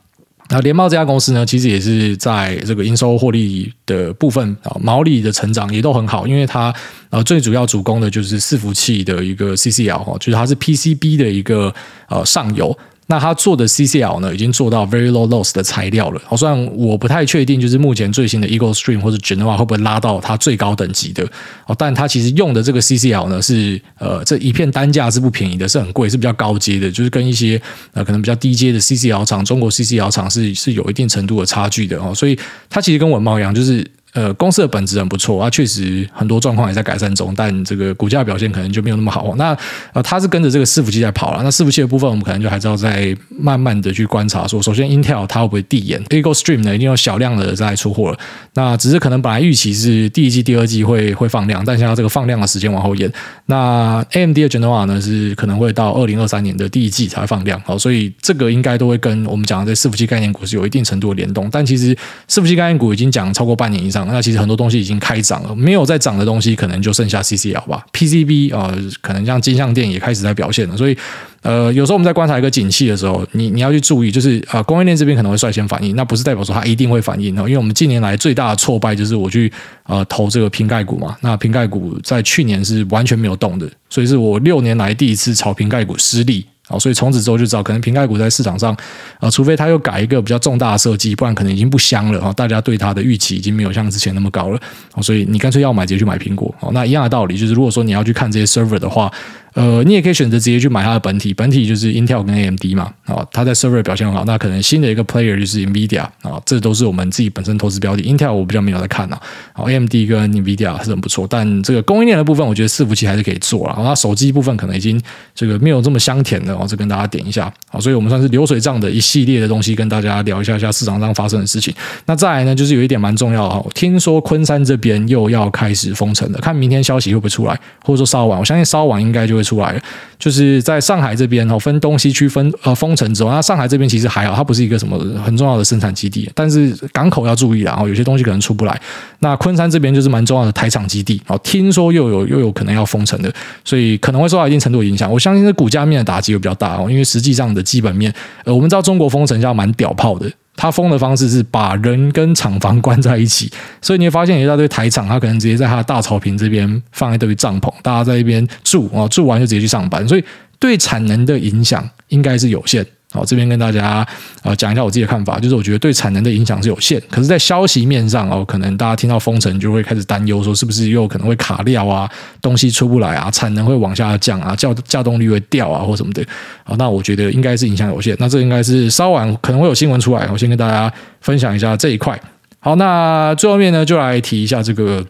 [0.50, 6.74] 那联茂这家公司呢，其实也是在这个营收获利的部分啊，毛利的成长也都很好，因为它
[7.10, 11.74] 呃最主要主攻的就是伺服器的一个 CCL 哈，就是它是 PCB 的一个
[12.10, 12.78] 呃上游。
[13.10, 16.22] 那他做的 CCL 呢，已经做到 very low loss 的材料了。
[16.26, 21.26] 好，虽然我不太确定，就是目前最新的 Eagle Stream 或者 Genoa 会不会拉到它最高等级的。
[21.66, 27.62] 哦，但它其实用的这个 CCL 呢，是呃这一片单价是不便宜的，是很贵，是比较高阶的，就是跟一些
[27.94, 32.14] 呃可能比较低阶的 CCL 厂，中国 CCL 厂是是有一定程度的差距的哦。
[32.14, 32.38] 所以
[32.70, 33.90] 它其实跟稳懋一样，就是。
[34.18, 39.36] 呃，公司的本质很不错啊，确实很多状况也在改善中，但这个股价表现可能就没有那么好。
[39.36, 39.56] 那
[39.94, 41.44] 呃，它是跟着这个伺服器在跑了。
[41.44, 44.60] 那伺服器的部分，我们可能就还是要再慢慢的去观察说。
[44.60, 48.18] 首先，Intel 它会不会递延？Eagle Stream 呢，已经有小量的在出货了。
[48.56, 53.12] 那只是可能本来预期是第一季、第二季会会放量，但现在这个放量的时间往后延。
[53.46, 57.62] 那 AMD 的 Genoa 呢，是可能会到二零二三年的第一季才会放量。
[57.64, 61.48] 好，所以这个应该都会跟我们讲的这伺服器概念股是有一定程度的联动。
[61.52, 61.96] 但其实
[62.28, 64.78] 伺服器概念股已经讲超过半年以上，那其实很多东西。
[64.78, 67.84] 已经开涨了，没有再涨的东西，可能就剩下 CCL 吧。
[67.94, 70.78] PCB 啊、呃，可能像金像店也开始在表现了。
[70.78, 70.96] 所以，
[71.42, 77.48] 呃，有时候我们在观察一个景气的时候，你你要去注意，就是啊、供应链这边可能会率先反应，那不是代表说它一定会反应哦。
[77.48, 79.52] 因为我们近年来最大的挫败就是我去
[79.86, 86.46] 呃投这个瓶盖股嘛，那瓶盖股在去年是完全没有动的，所以是我六年来第一次炒瓶盖股失利。
[86.68, 88.76] 好，所以从此之后就知道，可能平盖股在市场上，
[89.20, 92.34] 啊，除非它又改一个比较重大的设计，不然可能已经不香了。
[92.34, 94.60] 大家对它的预期已经没有像之前那么高了。
[95.02, 96.54] 所以你干脆要买，直接去买苹果。
[96.74, 99.12] 那一样的道理，就是如果说你要去看这些 server 的话。
[99.58, 108.04] 呃，你也可以选择直接去买它的本体，本体就是 Intel 跟 AMD 嘛，啊，它在 server 表现很好，那可能新的一个 player 就是 Nvidia 啊，这都是我们自己本身投资标的。
[108.04, 109.20] Intel 我比较没有在看啊，
[109.54, 113.74] 好，AMD 跟 Nvidia 是很不错，但这个供应链的部分，我觉得伺服器还是可以做了。
[113.76, 115.02] 然后手机部分可能已经
[115.34, 121.74] 这个没有这么香甜了，我再跟大家点一下，好，所以我们算是流水账的一系列的东西，跟大家聊一下下市场上发生的事情。
[122.06, 129.82] 那再来呢，就是有一点蛮重要的，听说昆山这边又要开始封城了，看明天消息会不会出来，或者说稍晚，我相信稍晚应该就会出来。
[130.20, 138.82] 就是在上海这边哦，分东西区分呃封城之后，那上海这边其实还好，它不是一个什么很重要的生产基地，但是港口要注意啦，然后有些东西可能出不来。
[139.20, 143.32] 那昆山这边就是蛮重要的台厂基地，哦，听说又有又有可能要封城的，
[143.64, 145.12] 所以可能会受到一定程度影响。
[145.12, 148.12] 我相信这股价面的打击会比较大哦，因为实际上的基本面，
[148.44, 150.28] 呃，我们知道中国封城叫蛮屌炮的。
[150.58, 153.50] 他封的方式是把人跟厂房关在一起，
[153.82, 160.24] 所以你会发现一大堆台厂，他可能直接在他的大草坪这边放一堆帐篷，大家在一边住啊，住完就直接去上班，所以
[160.60, 162.86] 对产能的影响应该是有限。
[163.18, 164.08] 好，这边跟大家
[164.44, 172.08] 呃讲一下我自己的看法，就是我觉得对产能的影响是有限，可是，在消息面上哦，可能大家听到封城就会开始担忧，说是不是又可能会卡料啊，
[172.40, 176.24] 东西出不来啊，产能会往下降啊，叫稼动率会掉啊，或什么的。
[176.64, 182.22] 好，那我觉得应该是影响有限，那这应该是稍晚可能会有新闻出来，我先跟大家分享一下这一块。
[182.60, 185.04] 好，那最后面呢，就来提一下这个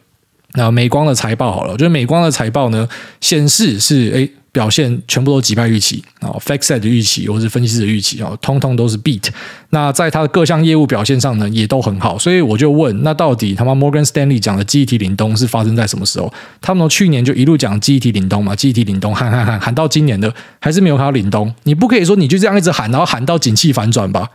[0.54, 2.88] 那美光的财报好了，我觉得美光的财报呢
[3.20, 4.32] 显示是诶。
[4.58, 9.28] 表现全部都击败预期啊，FactSet 的预期或是分析师的预期啊，通通都是 beat。
[9.70, 12.18] 那在它的各项业务表现上呢，也都很好。
[12.18, 16.34] 所以我就问，那到底他妈 Morgan Stanley 讲的记忆体领东是发生在什么时候？
[16.60, 21.54] 他们从去年就一路讲记忆体领东嘛，记忆体领东喊喊喊喊到今年的，还是没有看到领东。
[21.66, 24.28] 你不可以说你就这样一直喊，然后喊到景气反转吧？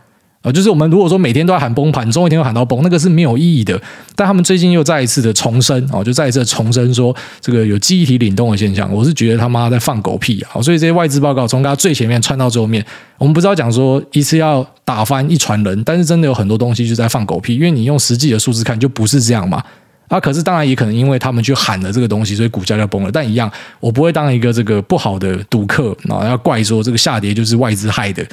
[0.43, 3.81] 啊，就是我们如果说每天都要喊崩盘，总有一天会喊到崩，那个是没有意义的。
[4.13, 10.61] 但他们最近又再一次的重申，哦，就再一次的重申说这个有记忆体领动的现象，我是觉得他妈在放狗屁啊！
[10.61, 12.85] 所以这些外资报告从它最前面串到最后面，
[13.17, 19.63] 我们不知道讲说一次要打翻一船人，但是真的有很多东西就在放狗屁，因为你用实际的数字看就不是这样嘛。
[20.09, 23.09] 啊，可是当然也可能因为他们去喊了这个东西，所以股价就崩了。
[23.09, 28.23] 但一样，我不会当一个这个不好的赌客啊，要怪说这个下跌就是外资害的。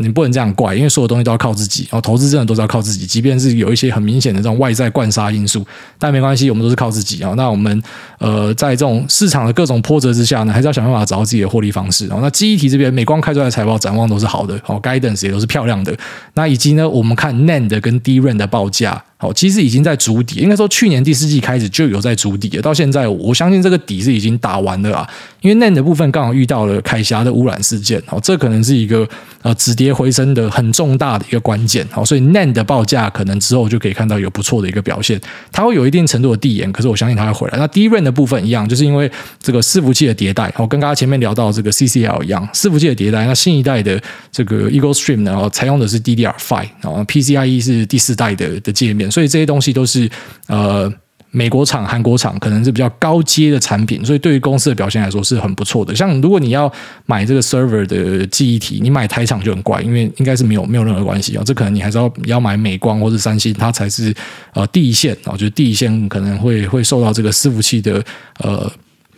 [0.00, 5.64] 你不能这样怪，因为所有东西都要靠自己，然后投资真的都是要靠自己，即便是有一些很明显的这种外在灌杀因素，
[5.98, 7.32] 但没关系，我们都是靠自己啊。
[7.36, 7.82] 那我们
[8.18, 12.06] 呃，在这种市场的各种波折之下呢，还是要想办法找到自己的获利方式。
[12.06, 15.96] 然后那记忆体这边，美光开出来的财报展望都是好的，哦，guidance 也都是漂亮的。
[16.34, 19.04] 那以及呢，我们看 NAND 跟 DRAM 的报价。
[19.20, 22.62] 好，其实已经在筑底，应该说去年第四季开始就有在筑底了。
[22.62, 25.06] 到现在，我相信这个底是已经打完了啊。
[25.42, 29.06] 因为 NAND 的部分刚好遇到了凯霞的污染事件，好，这可能是一个
[29.42, 31.86] 呃止跌回升的很重大的一个关键。
[31.90, 35.20] 好，所以 NAND 的报价可能之后就可以看到有不错的一个表现，
[35.52, 37.58] 它会有一定程度的递延，可是我相信它会回来。
[37.58, 39.10] 那 DRAM 的部分一样，就是因为
[39.42, 44.00] 这个伺服器的迭代，好，跟刚刚前面聊到这个 CCL 一样，伺服器的迭代，那新一代的
[44.32, 50.10] 这个 Eagle Stream 呢，采用的是 DDR5，然后 PCIe 是第四代的的界面，所以这些东西都是。
[50.46, 50.92] 呃，
[51.32, 55.94] 美国厂、韩国厂可能是比较高阶的产品，所以对于公司的表现来说是很不错的。
[55.94, 56.70] 像如果你要
[57.06, 61.42] 买这个 server 的记忆体，你买台厂就很怪，因为应该是没有没有任何关系啊。
[61.46, 64.12] 这可能你还是要要买美光或者三星，它才是
[64.54, 68.04] 呃第一线啊，就是第一线可能会会受到这个伺服器的
[68.38, 68.68] 呃。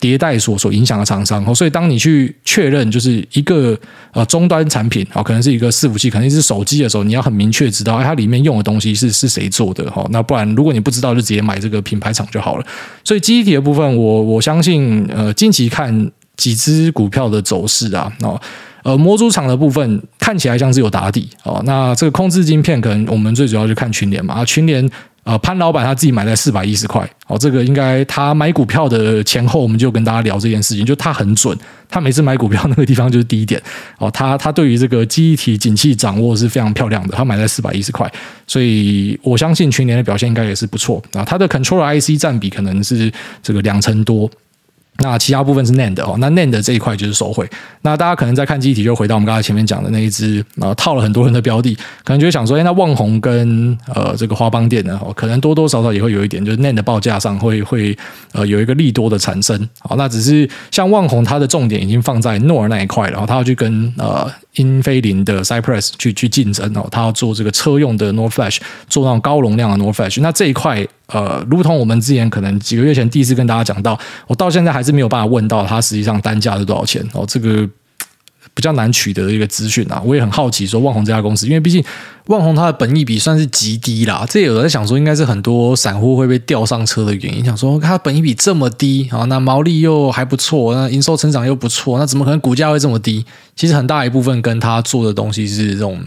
[0.02, 3.78] 迭代所所影响的厂商，所以当你去确认就是一个
[4.12, 10.04] 呃终端产品啊，可能是一个伺服器，可能是手机的时候，你要很明确知道它里面用的东西是是谁做的哈。
[10.10, 12.66] 那不然如果你不知道，就直接买这个品牌厂就好了。
[13.04, 18.40] 所以记忆体的部分，我我相信呃近期看几只股票的走势啊，哦
[18.82, 21.62] 呃模组厂的部分看起来像是有打底哦。
[21.64, 24.90] 那这个控制晶片可能我们最主要就看群联嘛，群联。
[25.24, 31.56] 呃，潘老板他自己买在四百一十块，哦，这个应该他买股票的前后，我们就跟大家聊这件事情，就他很准，
[31.88, 33.62] 他每次买股票 那个地方就是低点，
[33.98, 38.10] 哦，他他对于这个记忆体景气掌握是非常漂亮的，他买在四百一十块，
[38.48, 44.28] 所以我相信去年的表现应该也是不错啊，他的 control IC 占比可能是这个两成多。
[44.98, 47.48] 那其他部分是 NAND 哦，那 NAND 这一块就是受惠。
[47.80, 51.74] 那大家可能在看记忆体，就回到我们刚才前面讲的那一只啊，套了很多人的标的，
[52.04, 57.96] 可能就会想说，哎，那旺宏跟呃这个华邦电呢，哦可能多多少少也会有一点，就是 NAND 的报价上会会
[58.32, 59.68] 呃有一个利多的产生。
[59.80, 70.20] 好，那只是像旺宏，它的重点已经放在 NOR 那一块，然后它要去跟呃英飞凌的 Cypress 去去竞争哦，它要做这个车用的 NOR Flash，做那种高容量的 NOR Flash。
[70.20, 70.86] 那这一块。
[71.12, 77.68] 呃，如同我们之前可能几个月前第一次跟大家讲到，我到现在还是没有办法问到它实际上单价是多少钱哦，这个
[78.54, 80.02] 比较难取得的一个资讯啊。
[80.04, 81.84] 我也很好奇说旺宏这家公司，因为毕竟
[82.26, 93.24] 旺宏它的本益比算是极低啦，这有人在想说应该是很多散户会被钓上车的原因，想说它本益比这么低啊，那毛利又还不错，那营收成长又不错，那怎么可能股价会这么低？
[93.54, 96.00] 其实很大一部分跟他做的东西是这种。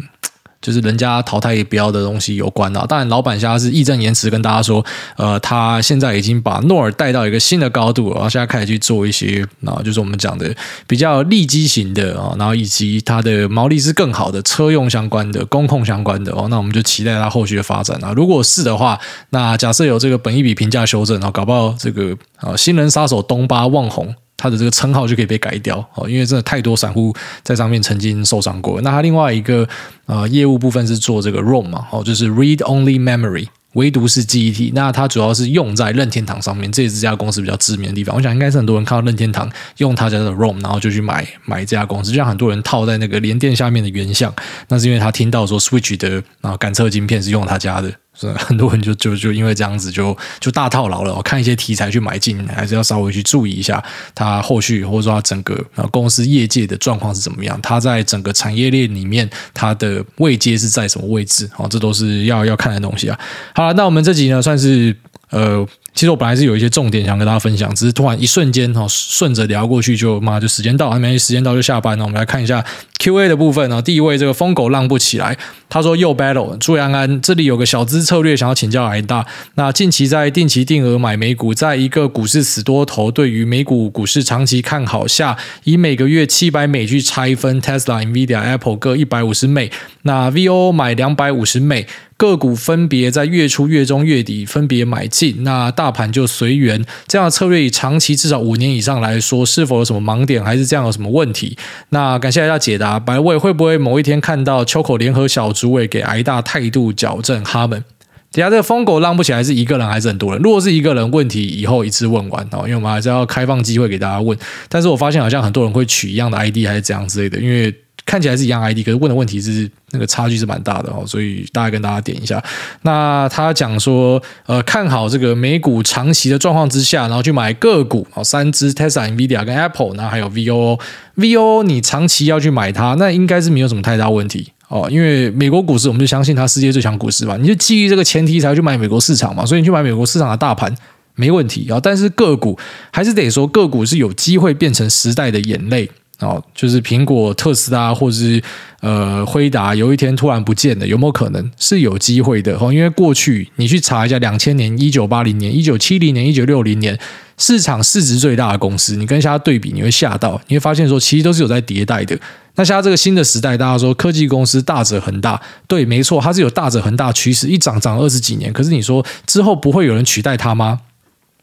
[0.66, 4.84] 就是人家淘汰也不要的东西有关啊，当然老板现在是义正言辞跟大家说，
[5.16, 10.52] 呃，他现在已经把诺尔带到一个新的高度，然后现在开始去做一些啊，就是我们讲的
[10.88, 18.12] 比较利基型的啊，然后以及它的毛利是更好的车用相关的、工控相关的哦，那我们就期待它后续的发展啊。
[18.16, 19.00] 如果是的话，
[19.30, 24.16] 那假设有这个本一笔评价修正，然后搞不好这个啊新人杀手东巴旺红。
[24.38, 28.82] 他的这个称号就可以被改掉哦，因为真的太多散户在上面曾经受伤过。
[28.82, 29.68] 那他另外一个
[30.06, 34.72] 呃业务部分是做这个 ROM 嘛，哦，就是 Read Only Memory，唯独是记忆体。
[34.76, 38.16] 那它主要是用在任天堂上面，这也是这家公司比较知名的地方。
[38.16, 44.34] 我想应该是很多人看到任天堂用他家的 ROM，然后就去买买这家公司，就像很多人套在那个联电下面的原相，
[44.68, 47.92] 那是因为他听到说 Switch 的啊感测晶片是用他家的。
[48.20, 51.14] 是很多人就就就因为这样子就就大套牢了。
[51.14, 55.56] 我看一些题材去买进，还是要稍微去注意一下它后续或者说它整个
[55.92, 57.60] 公司业界的状况是怎么样。
[57.62, 61.50] 它在整个产业链里面，它的位阶是在什么位置？
[61.58, 63.20] 哦，这都是要要看的东西啊。
[63.54, 64.96] 好了，那我们这集呢，算是
[65.30, 65.68] 呃。
[65.94, 72.04] 其实我本来是有一些重点想跟大家分享，只是突然一瞬间哈，顺着聊过去就妈就时间到，还没时间到就下班了。
[72.04, 72.62] 我们来看一下
[72.98, 75.38] Q&A 的部分啊，第一位这个疯狗浪不起来，
[75.70, 79.26] 他说又 battle，朱阳安这里有个小资策略想要请教癌大。
[79.56, 89.72] 那近期在定期定额买美股，在一个股市死多头，对于美股股市长期看好下，以每个月七百美去拆分 Tesla、Nvidia、Apple 各一百五十美，
[90.04, 91.86] 那 VO 买两百五十美。
[92.18, 96.82] 个股分别在月初、月中、月底分别买进，那大盘就随缘。
[97.08, 101.58] 这样的策略以长期至少五年以上来说，是否有什么盲点，还是这样有什么问题？
[101.90, 102.85] 那感谢大家解答。
[102.86, 107.44] 啊，白位会不会某一天看到秋口联合小主委给挨大态度矫正？
[107.44, 107.84] 哈们，
[108.32, 110.42] 底下这个疯狗浪不起来，是一个人还是很多人？
[110.44, 114.38] 如果是一个人，问题以后一次问完哦，因为我们还是要开放机会给大家问。
[114.70, 117.74] 但是我发现好像很多人会取一样的 ID 还是怎样之类的，因为。
[118.06, 122.42] 看起来是一样 ID，可是问的问题是那个差距是蛮大的哦，所以大概跟大家点一下。
[122.84, 140.72] 那他讲说，呃，看好这个美股长期的状况之下，然后去买个股，哦，三只 Tesla、Nvidia 跟 Apple，然后还有 VOO，VOO 你长期要去买它，那应该是没有什么太大问题哦，因为美国股市我们就相信它世界最强股市嘛，你就基于这个前提才去买美国市场嘛，所以你去买美国市场的大盘
[141.16, 141.80] 没问题啊。
[141.82, 142.56] 但是个股
[142.92, 145.90] 还是得说，个股是有机会变成时代的眼泪。
[146.20, 148.42] 哦，就是苹果、特斯拉，或者是
[148.80, 151.52] 呃辉达，有一天突然不见了，有没有可能？
[151.58, 152.72] 是有机会的哦。
[152.72, 156.98] 因为过去你去查一下，两千年、一九八零年、一九七零年、一九六零年，
[157.38, 162.18] 市场市值最大的公司，你跟现在对比，你会吓到，你会发现说，其实都是有在迭代的。
[162.56, 168.54] 那现在这个新的时代，大家说科技公司大者恒大，对，没错，它是有大者恒大趋势，一涨涨二十几年。
[168.54, 170.80] 可是你说之后不会有人取代它吗？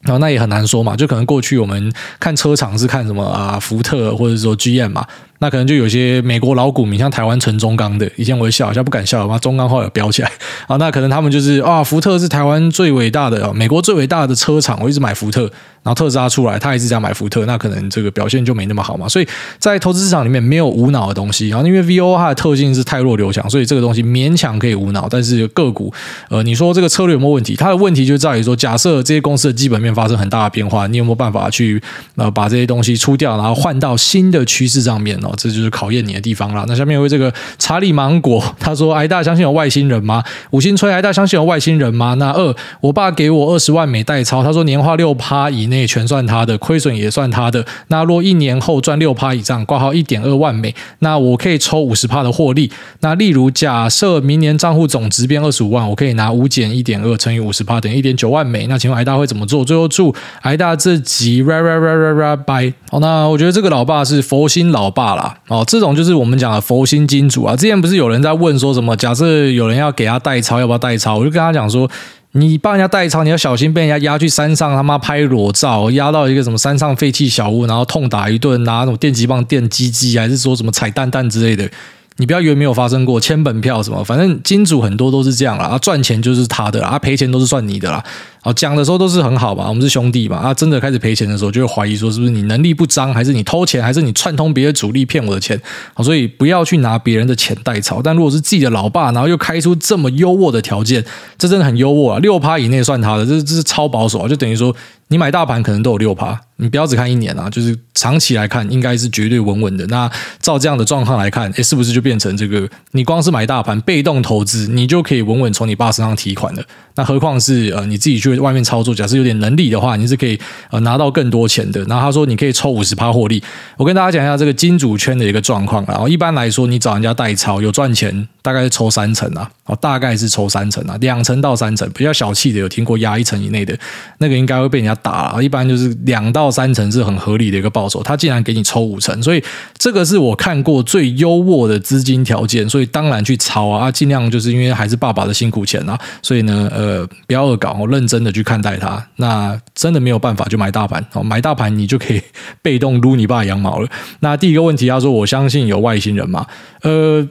[0.02, 5.06] 然后那也很难说嘛，就可能过去我们看车厂是看什么啊，福特或者说 GM 嘛。
[5.38, 9.36] 那可能就有些美国老股民，像台湾纯中钢的，以前我会笑，现在不敢笑了嘛。
[9.38, 10.30] 中钢后来有飙起来
[10.68, 15.50] 啊，那可能他们就是啊，福特是台湾最伟大的，美国最伟大的车厂，我一直买福特，
[15.82, 19.08] 然后特斯拉出来，他也是这样买福特，那可能这个表现就没那么好嘛。
[19.08, 19.26] 所以
[19.58, 25.08] 在投资市场里面没有无脑的东西，然后因为 V O 它的特性是太弱留强，所以这个东西勉强可以无脑。
[25.10, 25.92] 但是个股，
[26.28, 27.56] 呃，你说这个策略有没有问题？
[27.56, 31.82] 它的问题就在于说，假设这些公司的基本面发生很大的变化，你有没有办法去
[32.16, 35.32] 呃把这些东西出掉，然后换到新的趋势上面哦？
[35.36, 36.64] 这就是考验你的地方了。
[36.68, 40.22] 那下面有位这个查理芒果，他说：“癌大相信有外星人吗？
[40.52, 47.66] 五星吹，癌大相信有外星人吗？”那二，我爸给我二十万美代钞，他说年化六趴以内全算他的，亏损也算他的。
[47.88, 52.70] 那若一年后赚六趴以上，挂号一点二万美，那我可以抽五十趴的获利。
[53.00, 58.66] 那例如假设明年账户总值变二十五万，我可以拿五减一点二乘以五十趴，等于一点九万美。
[58.68, 59.64] 那请问癌大会怎么做？
[59.64, 62.72] 最后祝癌大这集 ra ra ra ra ra bye。
[62.90, 65.36] 好，那我觉得这个老爸是佛心老爸啦。
[65.48, 67.56] 哦，这种就是我们讲的佛心金主啊。
[67.56, 68.96] 之前不是有人在问说什么？
[68.96, 71.16] 假设有人要给他代操，要不要代操？
[71.16, 71.90] 我就跟他讲说，
[72.32, 81.70] 你帮人家代操，你要小心被人家押去山上，他妈拍裸照，押到一个什么山上废弃小屋，然后痛打一顿，拿那种电击棒电鸡鸡，还是说什么踩蛋蛋之类的。
[82.16, 88.02] 你不要以为没有发生过，签本票什么，反正金主很多都是这样啦，啊，赚钱就是他的啦，啊，赔钱都是算你的啦。
[88.42, 90.36] 哦，讲的时候都是很好吧，我们是兄弟嘛。
[90.36, 95.60] 啊，真的开始赔钱的时候，就会怀疑说是不是你能力不彰，还是你偷钱，还是你串通别的主力骗我的钱。
[95.94, 98.00] 好，所以不要去拿别人的钱代操。
[98.02, 101.04] 但如果是自己的老爸，然后又开出这么优渥的条件，
[101.38, 102.18] 这真的很优渥啊！
[102.18, 104.28] 六趴以内算他的，这这是超保守啊！
[104.28, 104.74] 就等于说
[105.08, 109.86] 你买大盘可能都有六趴，你不要只看一年啊，就是长期来看应该是绝对稳稳的。
[109.86, 112.68] 那照这样的状况来看，诶，是不是就变成这个？
[112.90, 116.62] 你光是买大盘被动投资，你就可以稳稳从你爸身上提款了。
[116.94, 120.38] 那何况是呃你自己去外面操作，假设有点能力的话，你是可以
[120.70, 121.82] 呃拿到更多钱的。
[121.84, 123.42] 然后他说你可以抽五十趴获利。
[123.76, 125.84] 我跟大家讲一下这个金主圈的一个状况。
[125.86, 131.88] 然后一般来说，你找人家代操有赚钱，大概是抽三成啊，哦大概是抽三成啊，两层到三层。
[131.94, 133.74] 比较小气的有听过压一层以内的，
[134.18, 135.42] 那个应该会被人家打了。
[135.42, 139.42] 一般就是两到三层是很合理的一个报酬，他竟然给你抽五层，所以
[139.78, 142.68] 这个是我看过最优渥的资金条件。
[142.68, 147.08] 所以当然去抄啊，尽量就是因为还是爸爸的辛苦钱啊，所以呢呃。
[147.26, 149.06] 不要恶搞，我认真的去看待它。
[149.16, 152.20] 那真的没有办法，就买大盘哦，买大盘你就可以
[152.60, 153.88] 被动撸你爸羊毛了。
[154.20, 156.46] 那第一个问题，他说我相信有外星人吗？
[156.82, 157.26] 呃，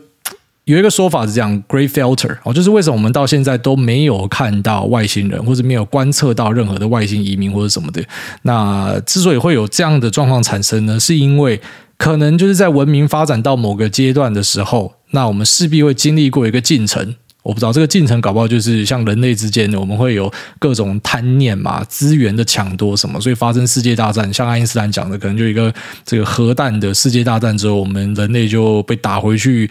[0.72, 8.02] 有一个说法是这样，Great Filter 哦，就是为什么我们到现在都没有看到外星人，或者没有观测到任何的外星移民或者什么的。
[8.44, 11.60] 那之所以会有这样的状况产生呢，是因为
[11.98, 17.16] 可能就是在文明发展到某个阶段的时候，那我们势必会经历过一个进程。
[17.44, 24.32] 我不知道这个进程搞不好就是像人类之间，我们会有各种贪念嘛，资源的抢夺什么，所以发生世界大战。
[24.32, 25.74] 像爱因斯坦讲的，可能就一个
[26.06, 29.68] 这个核弹的世界大战之后，我们人类就被打回去。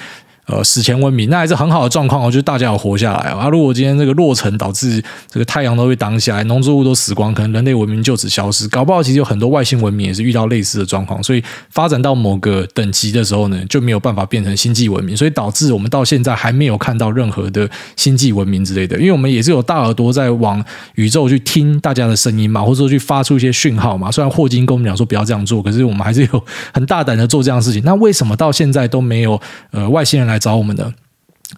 [0.51, 3.49] 呃，史前文明那还是很好的状况哦，就是大家有活下来啊。
[3.49, 8.67] 如果今天这个落成导致这个太阳都被挡起来，农作物都死光，可能人类文明就此消失。
[8.69, 18.99] 搞不好其实有很多外星文明也是遇到类似的状况，所以发展到某个等级的时候呢，就没有办法变成星际文明，所以导致我们到现在还没有看到任何的星际文明之类的。
[18.99, 20.65] 因为我们也是有大耳朵在往
[20.97, 24.11] 宇宙去听大家的声音嘛，或者说去发出一些讯号嘛。
[24.11, 27.81] 虽然霍金跟我们讲说不要这样做，可是我们还是有很大胆的做这样的事情。
[27.85, 30.93] 那为什么到现在都没有呃外星人来找我们的？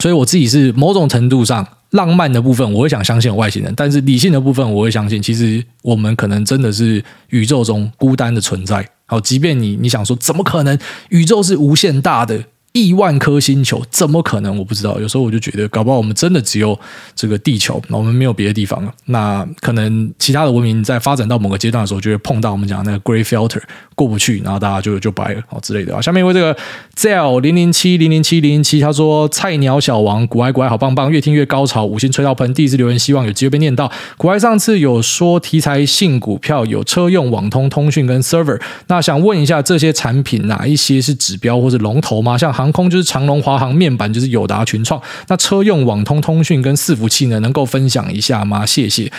[0.01, 8.87] 所以我自己是某种程度上浪漫的部分，我会想相信有外星人；但是理性的部分，我会相信其实我们可能真的是宇宙中孤单的存在。
[9.07, 10.79] 好，即便你你想说怎么可能，
[11.11, 12.43] 宇宙是无限大的。
[12.73, 14.57] 亿万颗星球怎么可能？
[14.57, 14.99] 我不知道。
[14.99, 16.79] 有时候我就觉得，搞不好我们真的只有
[17.15, 18.93] 这个地球，我们没有别的地方了。
[19.07, 23.61] 那可能其他的文明在发展到某个阶段的时候，就会碰到我们讲那个 Great Filter
[23.95, 26.01] 过不去，然后大家就就掰了哦之类的啊。
[26.01, 26.57] 下面一位这个
[26.97, 32.53] Zell 零零七零零七零零七，他说：“菜鸟小王，股癌股癌好棒棒，越听越高潮，五星吹到喷。
[32.55, 33.91] 第一次留言，希望有机会被念到。
[34.17, 42.39] 股癌上次有说题材性股票有车用、网通、通讯跟 Server，那想问一下这些产品哪一些是指标或者龙头吗？
[42.39, 45.03] 像航空就是长龙、华航，面板就是友达、群创。
[45.27, 48.65] 那车用网通、通讯跟伺服器呢，能够分享一下吗？
[48.65, 49.11] 谢谢。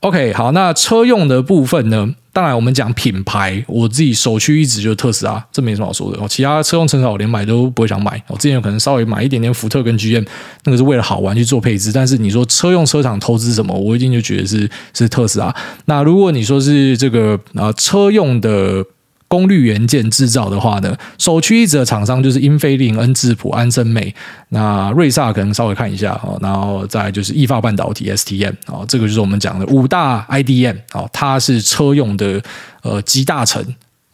[0.00, 2.12] OK，好，那车用的部分呢？
[2.32, 6.28] 当然，我们讲品牌，我自己首屈一指就是特斯拉，这没什么好说的。
[6.28, 8.20] 其他车用车厂我连买都不会想买。
[8.28, 10.26] 我之前有可能稍微买一点点福特跟 GM，
[10.64, 11.92] 那个是为了好玩去做配置。
[11.92, 15.54] 但是你说车用车厂投资什么，我一定就觉得是是特斯拉。
[15.86, 18.84] 那如果你说是这个啊车用的。
[19.28, 24.12] 功率元件制造的话呢，首屈一指的厂商就是英飞凌、恩智浦、安森美。
[24.48, 32.42] 那瑞萨可能稍微看一下哦，然后再就是意法半导体 STM 哦，这个就是我们讲的五大 IDM 哦，它是车用的
[32.82, 33.62] 呃集大成，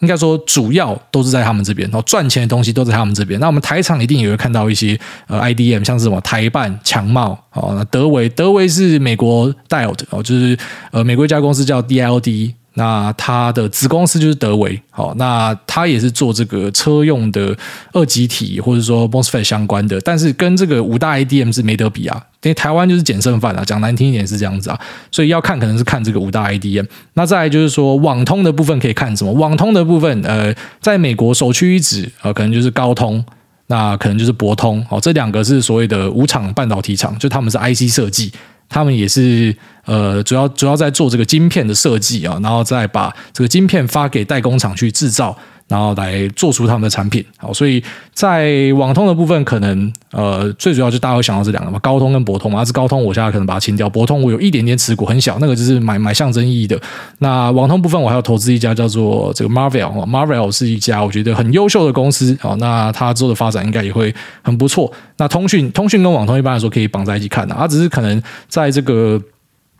[0.00, 3.38] 应该说主要都是在他们这边，然后赚钱的东西都在他们这边。
[3.38, 4.98] 那我们台厂一定也会看到一些
[5.28, 10.58] 呃 IDM，像是什么台半、强茂哦，德微，德微是美国 Diode 哦，就是
[10.90, 12.54] 呃美国一家公司叫 DLD。
[12.76, 17.56] 那它的子公司就是德维，好，那它也是做这个车用的
[17.92, 24.80] 二极体或者说 MOSFET 相关的，但是跟这个五大 IDM 是没得比啊，因为台湾就是捡剩饭啊，讲难听一点是这样子啊，
[25.12, 26.84] 所以要看可能是看这个五大 IDM。
[27.12, 29.32] 那再来就是说网通的部分可以看什么？
[29.32, 33.24] 网通的部分，呃，在美国首屈一指，呃，可能就是高通，
[33.68, 38.32] 那可能就是博通，哦，这两个是所谓的五厂半导体厂，就他们是 IC 设计。
[38.66, 39.54] 他们也是
[39.84, 45.36] 呃，主要主要在做这个晶片的设计啊，然后再把这个晶片发给代工厂去制造。
[45.66, 47.82] 然后来做出他们的产品，好，所以
[48.12, 56.78] 在网通的部分，可能呃最主要就大家会想到这两个嘛，高通跟博通嘛，是高通，我现在可能把它清掉，博通我有一点点持股，很小，那个就是买买象征意义的。
[57.20, 64.92] 那网通部分，我还要投资一家叫做这个 Marvell，Marvell 是一家我觉得很优秀的公司，好，那它之后的发展应该也会很不错。
[65.16, 69.18] 那通讯通讯跟网通一般来说可以绑在一起看的，它只是可能在这个。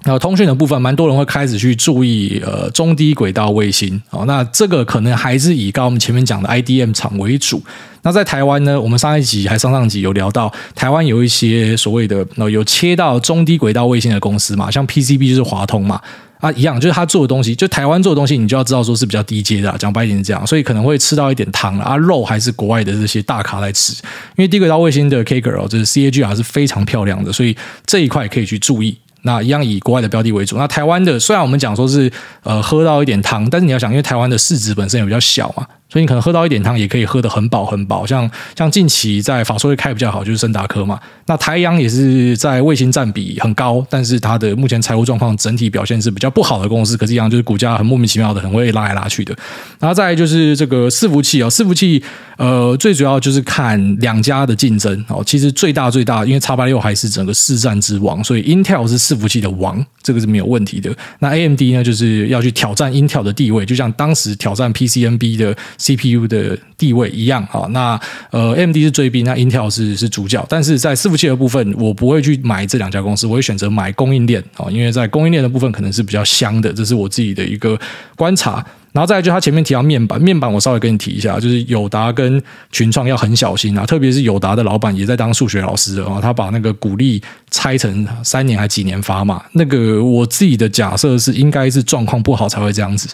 [0.07, 4.24] 那通讯的部分，蛮多人会开始去注意呃中低轨道卫星哦。
[4.26, 7.62] 那这个可能还是以刚我们前面讲的 IDM 厂为主。
[8.02, 15.98] 那在台湾呢，我们上一集还上上集有聊到，台湾有一些所谓的呃有切到中低轨道卫星的公司嘛，像 PCB 就是华通嘛
[16.38, 23.94] 啊一样，就是他做的东西，就台湾做的东西，你就要知道说是比较低阶的，讲白一点是这样，所以可能会吃到一点汤啊，肉还是国外的这些大咖来吃，
[24.36, 28.94] 因为低轨道卫星的 K 歌哦，就是 CAGR 是非常漂亮的，所以这一块可以去注意。
[29.25, 30.57] 那一样以国外的标的为主。
[30.57, 32.11] 那台湾的虽然我们讲说是
[32.43, 35.66] 呃喝到一点汤，但是你要想，因为台湾的市值本身也比较小嘛。
[35.95, 38.05] 所以你可能喝到一点汤，也可以喝得很饱很饱。
[38.05, 40.99] 像像近期在法说会开比较好，就是升达科嘛。
[41.26, 46.97] 那台阳也是在卫星占比很高，但是它的目前财务状况整体表现是比较不好的公司。
[46.97, 49.32] 可是，一样就是股价很莫名其妙的，很会拉来拉去的。
[49.78, 52.03] 然后再就是这个伺服器啊，伺服器
[52.38, 55.22] 呃，最主要就是看两家的竞争哦。
[55.24, 60.92] 其实最大最大，因为叉八六还是整个市占之王，所以 Intel 是伺服器的王，这个是没有问题的。
[61.20, 65.57] 那 AMD 呢，就是要去挑战 Intel 的地位，就像当时挑战 PCNB 的。
[65.85, 77.78] CPU 的地位一样啊，那呃，AMD 是追兵，那 Intel 是是主角，但是在伺服器的部分，我不会去买这两家公司，我会选择买供应链啊，因为在供应链的部分可能是比较香的，这是我自己的一个
[78.16, 78.64] 观察。
[78.93, 87.20] 然后再就他前面提到面板，面板我稍微跟你提一下，就是友达跟群创要很小心啊，特别是友达的老板也在当数学老师啊，他把那个股利
[87.51, 93.09] 拆成三年还几年发嘛，那个我自己的假设是应该是状况不好才会这样子。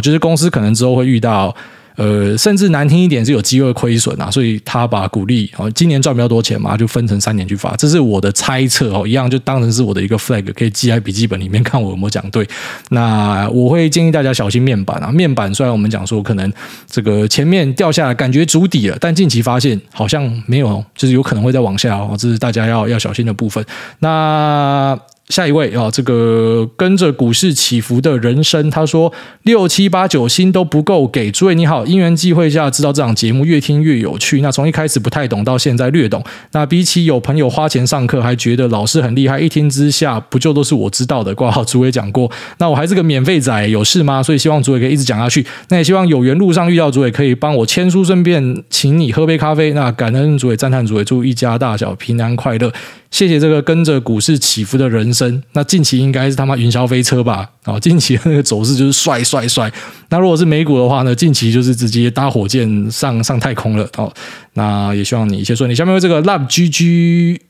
[0.00, 1.54] 就是公司可能之后会遇到，
[1.96, 12.46] 呃，甚至难听一点是有机会亏损啊，所以他把股利哦，今年赚比较多钱嘛，就分成三年去发，这是我的猜测哦，一样就当成是我的一个 flag，可以记在笔记本里面，看我有没有讲对。
[12.90, 16.52] 那我会建议大家小心面板啊，面板虽然我们讲说可能
[16.86, 23.64] 这个前面掉下来感觉足底了，但近期发现好像没有，就是有可能会再往下哦，这是大家要要小心的部分。
[24.00, 24.98] 那。
[25.28, 29.12] 下一位啊，这个跟着股市起伏的人生，他说
[29.42, 31.32] 六七八九星都不够给。
[31.32, 34.40] 诸位你好，因缘际会下知道这档节目，越听越有趣。
[34.40, 36.22] 那从一开始不太懂，到现在略懂。
[36.52, 41.34] 那比起有朋友花钱上课，还觉得老师很厉害，一听之下不就都是我知道的？
[41.34, 42.30] 挂号，诸位讲过。
[42.58, 44.22] 那我还是个免费仔，有事吗？
[44.22, 45.44] 所以希望诸位可以一直讲下去。
[45.70, 49.72] 那也希望有缘路上遇到诸位，可以帮我签书，顺便请你喝杯咖啡。
[49.72, 52.72] 那感恩诸位，赞叹诸位，祝一家大小平安快乐。
[53.10, 55.42] 谢谢这个跟着股市起伏的人生。
[55.54, 57.48] 那近期应该是他妈云霄飞车吧？
[57.64, 59.72] 哦，近期的那个走势就是帅帅帅。
[60.10, 61.14] 那如果是美股的话呢？
[61.14, 63.88] 近期就是直接搭火箭上上太空了。
[63.96, 64.12] 哦，
[64.52, 65.74] 那也希望你一切顺利。
[65.74, 67.40] 下面有这个 love g g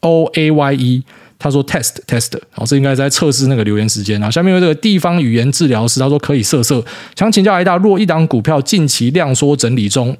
[0.00, 1.02] o a y e，
[1.38, 4.30] 他说 test test，哦，这应该在测试那个留言时间啊。
[4.30, 6.84] 下面有这个地方语言治疗师，他说可以色色。
[7.16, 10.16] 想请教一大，若一档股票近期量缩整理中。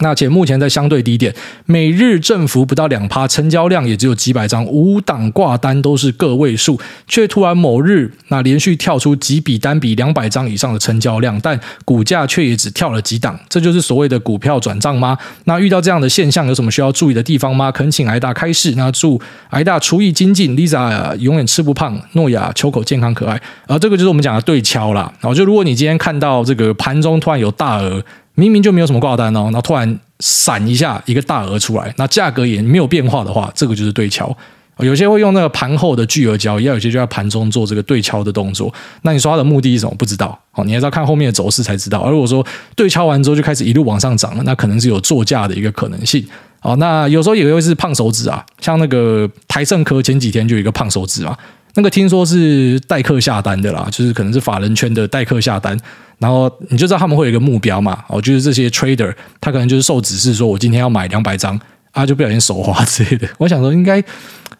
[0.00, 1.32] 那且目前在相对低点，
[1.66, 15.16] 每日振幅不到两趴，成交量也只有几百张，五档挂单都是个位数，却突然某日那连续跳出几笔单笔两百张以上的成交量，但股价却也只跳了几档，这就是所谓的股票转账吗？
[15.44, 17.70] 那遇到这样的现象，有什么需要注意的地方吗？
[17.70, 18.74] 恳请癌大开示。
[18.76, 19.20] 那祝
[19.50, 23.40] 癌大厨艺精进，Lisa 永远吃不胖，诺亚秋口健康可爱。
[23.68, 25.12] 而这个就是我们讲的对敲啦。
[25.20, 28.02] 然后就如果你今天看到这个盘中突然有大额。
[28.34, 34.36] 明明就没有什么挂单哦，然后突然闪一下一个大额出来，那价格也没有变化的话，这个就是对敲。
[34.78, 38.74] 有些会用那个盘后的巨额交易，也有些就在盘中做这个对敲的动作。
[39.02, 39.94] 那你说它的目的是什么？
[39.96, 42.00] 不知道哦，你还是要看后面的走势才知道。
[42.00, 46.26] 而如果说对敲完之后就开始一路往上涨了，那可能是有作价的一个可能性。
[46.62, 51.38] 哦，那有时候也会是胖手指啊，像那个台盛科前几天就有一个胖手指啊，
[51.74, 55.78] 那个听说是代客下单的啦，就是可能是法人圈的代客下单。
[56.18, 61.60] 然后你就知道他们会有一个目标嘛，哦，就是这些 trader 他可能就是受指示说，我今天要买两百张
[61.90, 63.28] 啊，就不小心手滑之类的。
[63.38, 64.02] 我想说，应该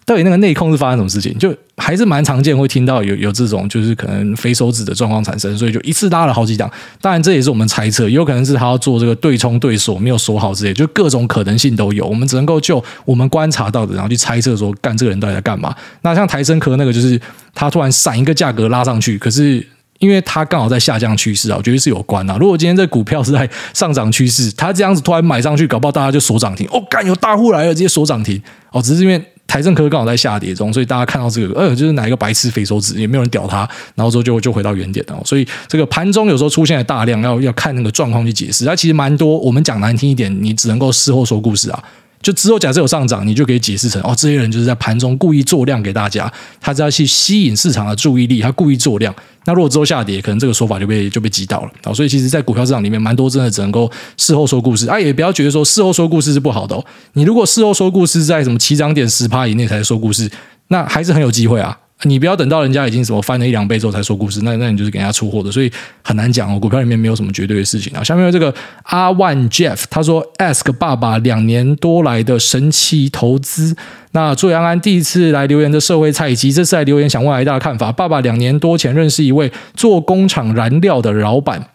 [0.07, 1.37] 到底那个内控是发生什么事情？
[1.39, 6.71] 就还是蛮常见，会听到有有这种就是可能非手指的状况产生，所以就一次拉了好几档。
[7.01, 12.07] 当然这也是我们猜测，有可能是他要做这个对冲对锁没有锁好之类，就各种可能性都有。
[12.07, 15.75] 我们只能够就我们观察到的，然后去猜测说，干这个人到底在干嘛？
[16.03, 17.21] 那像台胜科那个，就是
[17.55, 19.67] 他突然闪一个价格拉上去，可是。
[20.01, 22.37] 因为它刚好在下降趋势啊，我觉得是有关啊。
[22.39, 26.69] 如果今天这股票是在上涨趋势，它这样子突然买上去，搞不好大家就锁涨停。
[26.73, 28.43] 哦，干有大户来了，直接锁涨停。
[28.73, 35.23] 哦，只是因为台政科刚好在下跌中，所以大家看到这个，呃，就是哪一个白痴肥手指，也没有人屌他，然后之后就就回到原点了。
[35.25, 38.65] 所以这个盘中有时候出现了大量，要要看那个状况去解释。
[38.65, 41.85] 它其实蛮多，我们讲难听一点，你只能够事后说故事啊。
[42.25, 49.15] 就之后假设有上涨，你就可以解释成哦，这些人就是在盘中故意做量给大家，他是要去吸引市场的注意力，他故意做量。
[49.45, 51.93] 那如果之后下跌，可能这个说法就被就被击倒了好。
[51.93, 56.83] 所以其实，在股票市场里面，蛮多真的只能够事后说故事啊，也不要觉得说事后说故事是不好的哦。
[57.13, 60.31] 你如果事后说故事在什么起涨点十趴以内才说故事，
[60.69, 61.79] 那还是很有机会啊。
[62.05, 65.71] 你不要等到人家已经什么翻了一两倍之后才说故事，那那你就是给人家出货的，所以
[66.03, 66.61] 很难讲哦。
[66.61, 68.05] 股票里面没有什么绝对的事情啊。
[68.05, 73.75] 下面有这个阿万 Jeff，他说：“Ask 爸爸两年多来的神奇投资。”
[74.13, 77.91] 那祝安安第一次来留言的社会菜鸡，这次来留言想问癌大的看法。
[77.91, 81.69] 爸爸两年多前认识一位做工厂燃料的老板，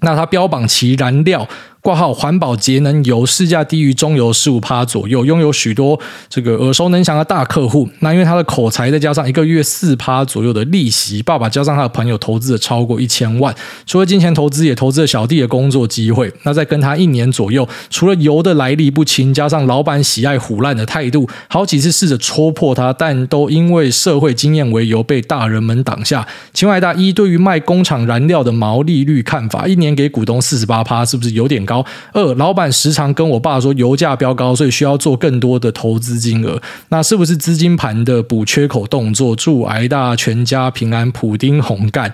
[0.00, 1.48] 那他标榜其燃料。
[1.88, 7.88] 挂号环保节能油市价低于中油十五趴左右，拥有许多这个耳熟能详的大客户。
[8.00, 13.54] 那因为他的口才，再加上一个月四趴左右的利息，爸爸加上他的朋友投资了超过一千万。
[13.86, 16.30] 除了金钱投资，也投资了小弟的工作机会。
[16.42, 26.28] 那在跟他一年左右，除了油的来历不清，加上老板喜爱虎烂的态度，好几次试着戳破他，但都因为社会经验为由被大人们挡下。
[26.52, 31.77] 请问大一对于卖工厂燃料的毛利率看法，一年给股东四十八趴，是不是有点高？
[32.12, 36.60] 二，老板时常跟我爸说油价飙高，所以需要做更多的投资金额。
[36.90, 39.34] 那是不是资金盘的补缺口动作？
[39.36, 42.12] 祝癌大全家平安，普丁红干。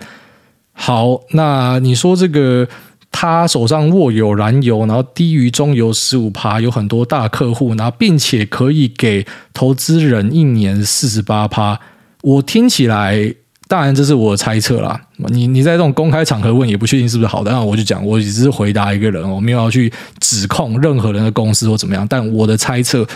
[0.73, 2.67] 好，那你说这个
[3.13, 11.79] 他手上握有燃油，然后低于中油十五趴，有很多大客户，然后并且可以给投资人一年四十八趴，
[12.23, 13.35] 我听起来。
[13.67, 15.01] 当然，这是我的猜测啦。
[15.17, 17.51] 你你在这种公开场合问，也不确定是不是好的。
[17.51, 19.91] 那我就讲，我只是回答一个人，我没有要去
[20.21, 22.07] 指控任何人的公司或怎么样。
[22.07, 23.07] 但我的猜测，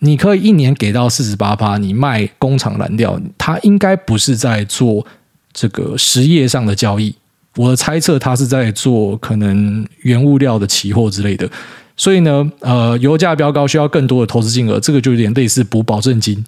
[0.00, 5.06] 你可以一年给到四十八趴，你卖工厂燃料，他应该不是在做
[5.52, 7.14] 这个实业上的交易。
[7.56, 11.48] 我的猜测，他是在做可能原物料的期货之类的。
[11.96, 16.44] 所以呢，呃，油价飙高，需要更多的投资金额，这个就有点类似补保证金。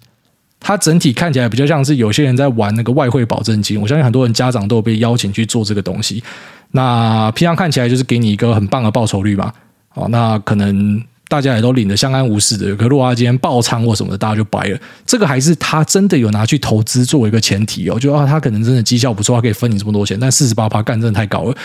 [0.67, 6.23] 它整体看起来比较像是有些人在玩那个外汇保证金，我相信很多人家长都有被邀请去做这个东西。
[6.71, 9.53] 那平常看起来就是给你一个很棒的报酬率嘛，
[9.93, 12.75] 哦，那可能大家也都领得相安无事的。
[12.77, 14.79] 可如果他今天爆仓或什么的，大家就白了。
[15.05, 20.19] 这个还是他真的有拿去投资作为一个前提哦，就啊，他可能真的绩效不错，他可以分你这么多钱。
[20.19, 21.55] 但四十八趴干真的太高了。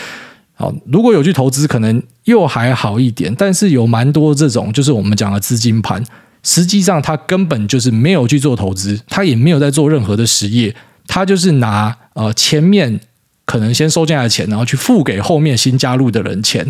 [0.57, 3.35] 好，如果有去投资，可能又还好一点。
[3.35, 6.05] 但是有蛮多这种，就是我们讲的资金盘。
[6.43, 10.75] 实际上，他根本就是没有去做投资，他也没有在做任何的实业，
[11.07, 12.99] 他就是拿呃前面
[13.45, 16.65] 可能先收进来的钱，然后去付给后面新加入的人钱，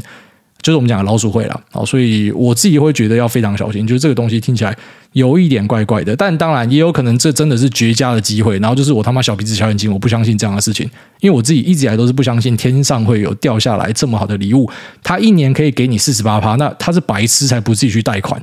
[0.61, 1.61] 就是我们讲的老鼠会了。
[1.71, 4.77] 好，所以我自己会觉得要非常小心，就是这个东西听起来
[5.13, 8.59] 有一点怪怪的，但当然也有可能这真的是绝佳的机会。
[8.59, 10.89] 然后就是我他妈小鼻子小眼睛，我不相信这样的事情，
[11.21, 14.69] 因为我自己一直以来都是不相信天上会有掉下来这么好的礼物。
[15.03, 18.43] 他一年可以给你四十八趴，那他是白痴才不自己去贷款。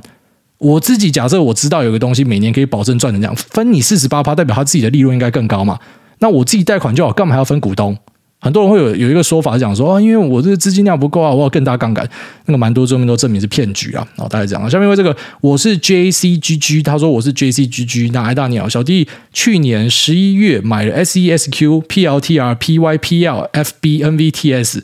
[0.58, 5.78] 我自己假设我知道有个东西每年可以保证赚成这样，分你四十八趴，代表他自己的利润应该更高嘛？
[6.18, 7.96] 那我自己贷款就好，干嘛还要分股东？
[8.40, 12.08] 很多人会有有一个说法讲说，哦，因为我这个资金量不够啊，我要更大杠杆。
[12.46, 14.06] 那个蛮多证明都证明是骗局啊。
[14.14, 14.70] 然后大概这样。
[14.70, 24.82] 下面为这个我是 JCGG，他说我是 JCGG，那挨大鸟小弟去年十一月买了 SESQ、PLTR、PYPL、FB、NVTS。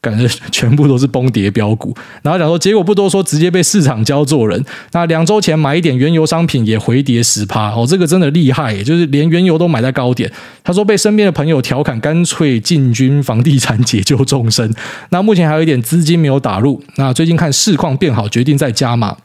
[0.00, 1.92] 感觉 全部都是崩跌标股，
[2.22, 4.64] 然后讲说结果不多说，直接被市场教做人。
[4.92, 10.30] 那两周前买一点原油商品也回跌十趴哦，这个真的厉害，也就是连原油都买在高点。
[10.62, 14.72] 他说被身边的朋友调侃，干脆进军房地产解救众生。
[15.10, 19.16] 那目前还有一点资金没有打入，那最近看市况变好，决定再加码。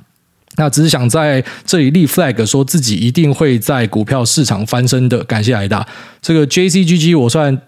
[0.55, 5.23] 那只是想在这里立 flag，说自己一定会在股票市场翻身的。
[5.25, 5.87] 感谢艾大
[6.21, 7.61] 这个 JCGG，我算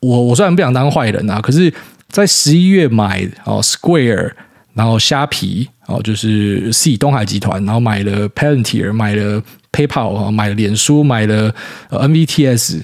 [0.00, 1.72] 我我虽然不想当坏人啊，可是。
[2.12, 4.32] 在十一月买哦，Square，
[4.74, 9.42] 然后虾皮哦，就是 C 东海集团，然后买了 Palantir，买了
[9.72, 11.52] PayPal，买了脸书，买了
[11.90, 12.82] NVTS，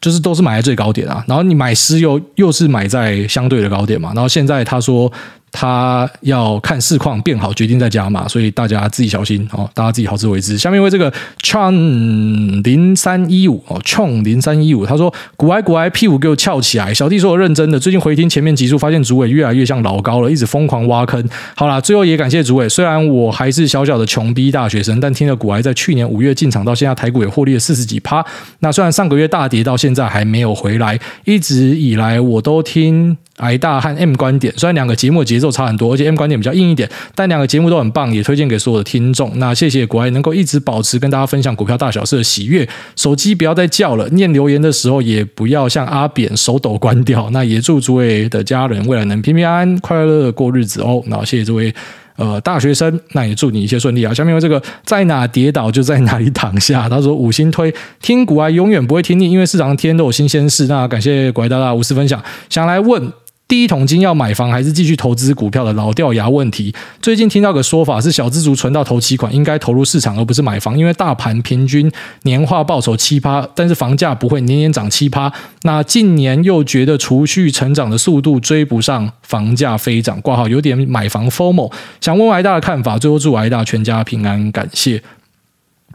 [0.00, 1.24] 就是都是买在最高点啊。
[1.26, 4.12] 然后你买石油又是买在相对的高点嘛。
[4.14, 5.12] 然后现在他说。
[5.58, 10.58] 他要看市况变好，决定再加码，所以大家自己小心哦，大家自己好自为之。
[10.58, 11.10] 下面为这个
[11.42, 21.26] Chang 零三一五哦，Chang 零三一五，他说：“股癌股癌 P 五给我翘起来。”小弟说我认真的，最近回听前面集数，发现主委越来越像老高了，一直疯狂挖坑。
[21.54, 28.22] 好啦，最后也感谢主委，虽然我还是小小的穷逼大学生，但听了股癌在去年五月进场到现在，台股也获利了四十几趴。
[28.58, 33.16] 那虽然上个月大跌到现在还没有回来，一直以来我都听。
[33.36, 39.30] 挨大和 M 观点，虽然两个节目节奏差很多，而且 M 观点比较硬一点，但两个节目都很棒，也推荐给所有的听众。
[39.38, 42.68] 那谢谢股癌能够一直保持跟大家分享股票大小事的喜悦。
[42.96, 47.28] 手机不要再叫了，念留言的时候也不要像阿扁手抖关掉。
[47.30, 51.02] 那也祝诸位的家人未来能平平安安、快乐乐过日子哦。
[51.06, 51.74] 那谢谢这位
[52.16, 54.12] 呃大学生，那也祝你一切顺利啊。
[54.12, 56.88] 下面有这个在哪跌倒就在哪里躺下。
[56.88, 60.66] 他说五星推听股癌永远不会听腻，因为市场天天都有新鲜事。
[60.66, 63.12] 那感谢股癌大大无私分享，想来问。
[63.48, 66.74] 第一桶金要买房还是继续投资股票的老掉牙问题。
[67.00, 71.88] 最近听到个说法是，小资族存到头期款应该投入市场，而不是买房，因为大盘平均
[72.22, 75.32] 年化报酬七趴，但是房价不会年年涨七趴。
[75.62, 81.72] 那近年又觉得储蓄成长的速度追不上房价飞涨，挂号有点买房 FOMO。
[82.00, 85.00] 想问问挨大的看法，最后祝挨大全家平安，感谢。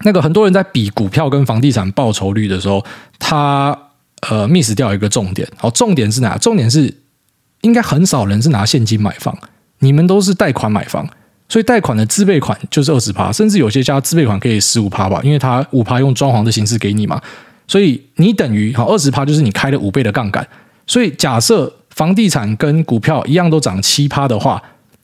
[0.04, 2.86] 那个很多人在比股票跟房地产报酬率的时候，
[3.20, 3.78] 他
[4.30, 5.46] 呃 miss 掉一个重点。
[5.58, 6.38] 好，重点是哪？
[6.38, 7.01] 重点是。
[7.62, 9.38] 应该很少人是拿现金买房，
[9.80, 11.08] 你们都是贷款买房，
[11.48, 17.22] 所以贷款的自备款就是二十趴，甚至有些家自备款可以十五趴吧，因为他五趴用装潢的形式给你嘛，
[17.68, 20.48] 所以你等于好二十趴就是你开了五倍的杠杆，
[20.88, 24.62] 所以假设房地产跟股票一样都涨七趴的话，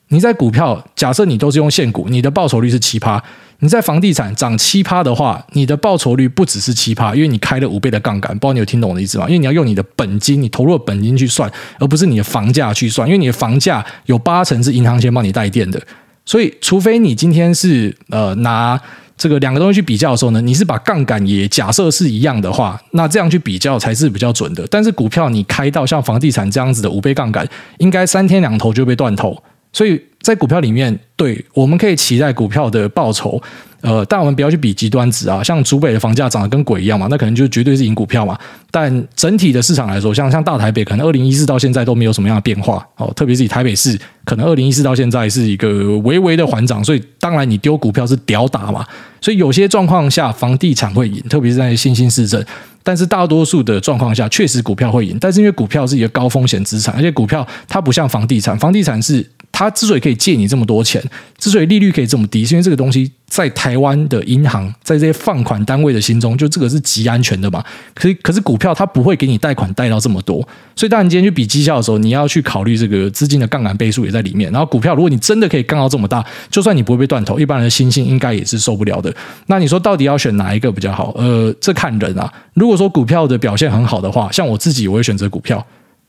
[0.10, 3.24] 你在股票假设你都是用现股，你的报酬率是七趴。
[3.60, 8.32] 你在房地产涨七趴的话，你的报酬率不只是七趴，因为你开了五倍的杠杆。
[8.38, 9.26] 不知道你有听懂我的意思吗？
[9.28, 13.08] 因为你要用你的本金，你投入的本金去算，而不是你的房价去算。
[13.08, 15.82] 因为你的房价有八成是银行先帮你带电的，
[16.26, 18.80] 所以除非你今天是呃拿
[19.18, 24.68] 这个两个东西去比较的时候呢，你是把杠杆也假设是一样的话，那这样去比较才是比较准的。
[24.70, 27.48] 但是股票你开到像房地产这样子的五倍杠杆，
[27.80, 29.42] 应该三天两头就被断头，
[29.78, 30.02] 所以。
[30.20, 33.42] 在股票里面，对，我们可以期待股票的报酬，
[33.80, 38.38] 呃，但我们不要去比极端值啊，像竹北的房价涨得跟鬼一样嘛，那可能就绝对是赢股票嘛。
[38.70, 48.86] 但整体的市场来说，像像大台北，可能二零一四到现在都没有什么样的变化哦，特别是以台北市，可能二零一四到现在是一个微微的缓涨，所以当然你丢股票是屌打嘛。
[49.22, 52.46] 所以有些状况下，房地产会赢，特别是在新兴市镇，
[52.88, 55.18] 但是大多数的状况下，确实股票会赢。
[55.20, 59.30] 但是因为股票是一个高风险资产，而且股票它不像房地产，房地产是。
[59.50, 61.04] 它之所以可以借你这么多钱，
[61.38, 67.64] 之所以利率可以这么低，是因为这个东西在台湾的银行，在这些放款单位的心中，就这个是极安全的嘛。
[67.94, 70.42] 可是，可是股票它不会给你贷款贷到这么多，
[70.76, 74.52] 所以当你今天去比绩效的时候，你要去考虑这个资金的杠杆倍数也在里面。
[74.52, 79.14] 然后股票，如果你真的可以杠到这么大，就算你不会被断头，一般人的心性应该也是受不了的。
[79.46, 81.14] 那你说到底要选哪一个比较好？
[81.18, 82.34] 呃，这看人啊。
[82.56, 85.64] 如果说股票的表现很好的话，像我自己，我会选择股票。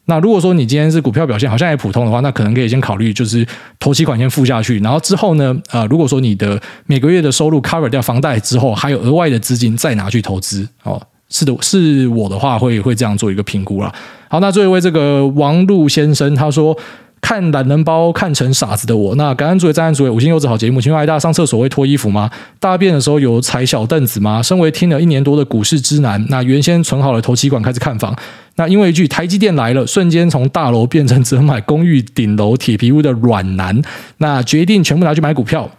[0.09, 3.46] 那如果说你今天是股票表现好像也普通的话，那可能可以先考虑就是
[3.78, 13.94] 头期款先付下去，然后之后呢，呃，如果说你的每个月的收入 cover 掉房贷之后，还有额外的资金再拿去投资，哦，是的，是我的话会会这样做一个评估啦。
[14.28, 16.76] 好，那最后一位这个王璐先生他说。
[17.20, 20.80] 看懒人包看成傻子的我，那感恩主委、赞恩主委，五星优质好节目。
[20.80, 22.30] 请问挨大上厕所会脱衣服吗？
[22.58, 24.42] 大便的时候有踩小凳子吗？
[24.42, 28.16] 身为听了一年多的股市之男，那原先存好了头期款开始看房，
[28.56, 33.82] 那因为一句台积电来了，瞬间从大楼变成只买公寓顶楼铁皮屋的软男，
[34.18, 35.70] 那决定全部拿去买股票。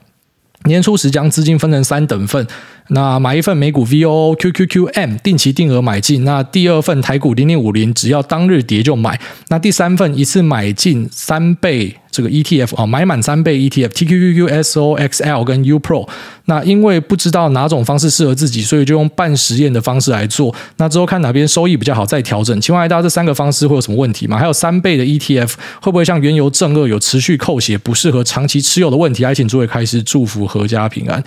[0.65, 2.45] 年初时将资金分成三等份，
[2.89, 9.19] 那买一份美股 VOO QQQM 定期定额买进，那第二份台股零零五零只要当日跌就买，
[9.49, 16.07] 那第三份一次买进三倍这个 ETF 啊，买满三倍 ETF TQQQ SOXL 跟 U Pro，
[16.45, 22.59] 那因为不知道哪种方式适合自己，所以就用半实验的方式来做，那之后看哪边收益比较好再调整。
[22.59, 24.37] 请问大家这三个方式会有什么问题吗？
[24.37, 29.23] 还有三倍的 ETF 会不会像原油正二有持续扣血不适合长期持有的问题？
[29.23, 30.39] 还请诸位开始祝福。
[30.47, 31.23] 阖家平安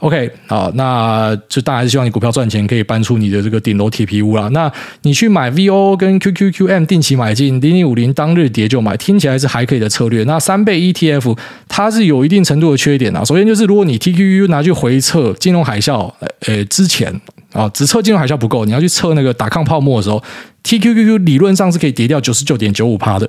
[0.00, 4.48] ，OK，好，那就当然是希望你股票赚钱，可以搬出你的这个顶楼铁皮屋啦。
[4.48, 4.70] 那
[5.02, 10.24] 你去买 VO 跟 QQQM 定期买进，零零五零当日跌就买，听起来是还可以的策略。
[10.24, 11.36] 那三倍 ETF
[11.68, 13.24] 它是有一定程度的缺点啊。
[13.24, 16.12] 首先就是如果你 TQQQ 拿去回测金融海啸，
[16.46, 17.20] 呃，之前
[17.52, 20.22] 啊，只测金融海啸不够，你要去测那个打抗泡沫的时候
[20.64, 23.28] ，TQQQ 理论上是可以跌掉九十九点九五趴的。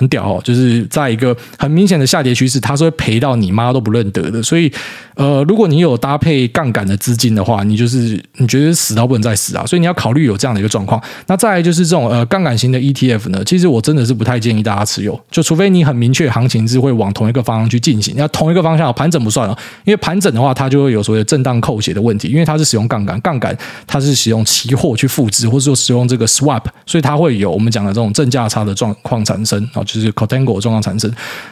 [0.00, 4.42] 很屌哦，就是在一个很明显的下跌趋势，它是会赔到你妈都不认得的。
[4.42, 4.72] 所以，
[5.14, 9.66] 呃，如果你有搭配杠杆的资金的话，你就是你觉得死到不能再死啊。
[9.66, 10.98] 所以你要考虑有这样的一个状况。
[11.26, 18.14] 那再来就是这种呃杠杆型的 ETF 呢，其实我真的是不太建议大家持有，就除非你很明确行情是会往同一个方向去进行。
[18.16, 23.54] 要同一个方向，盘整不算哦，因为盘整的话，它就会有所谓的震荡扣血的问题，因为它是使用杠杆，杠杆
[23.86, 29.84] 它是使用期货去复制，或者说使用这个 swap，所以它会有我们讲的这种正价差的状况产生啊。
[29.94, 31.10] 就是 contango 状况产生，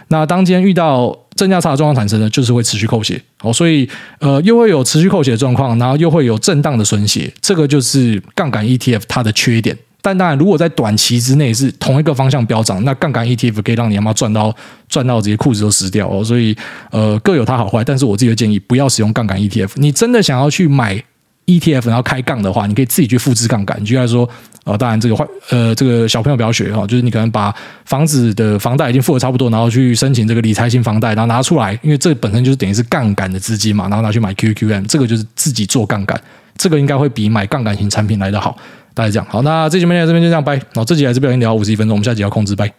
[0.09, 3.89] 那当今天遇到正价差的状况产生呢，就是会持续扣血哦，所以
[4.20, 9.76] 呃又会有持续扣血的状况，然后又会有震荡的损血，这个就是杠杆 ETF 它的缺点。
[10.01, 14.55] 但当然，如果在短期之内是同一个方向飙涨，那杠杆 ETF 可以让你他妈赚到
[14.89, 16.22] 赚到这些裤子都湿掉哦。
[16.22, 16.57] 所以
[16.93, 19.70] 呃各有它好坏，但是我自己的建议不要使用杠杆 ETF。
[19.74, 21.03] 你真的想要去买
[21.49, 23.82] ETF 然后开杠的话，你可以自己去复制杠杆。
[23.82, 24.28] 举例来说，
[24.64, 27.53] 呃，当然这个坏，呃，这个小朋友不要学哈，就是你可能把
[27.86, 36.20] 房子的房贷已经付的差不多，然后去申请这个理财型房贷，然后拿出来，因为这本身就是等于是杠杆的资金嘛，然后拿去买 QQM，这个就是自己做杠杆，
[36.59, 38.57] 这个应该会比买杠杆型产品来得好。
[38.92, 40.55] 大家这样好，那这期节目在这边就这样拜。
[40.55, 42.70] 然后这集还是不小心聊五十一分钟，我们下集要控制拜。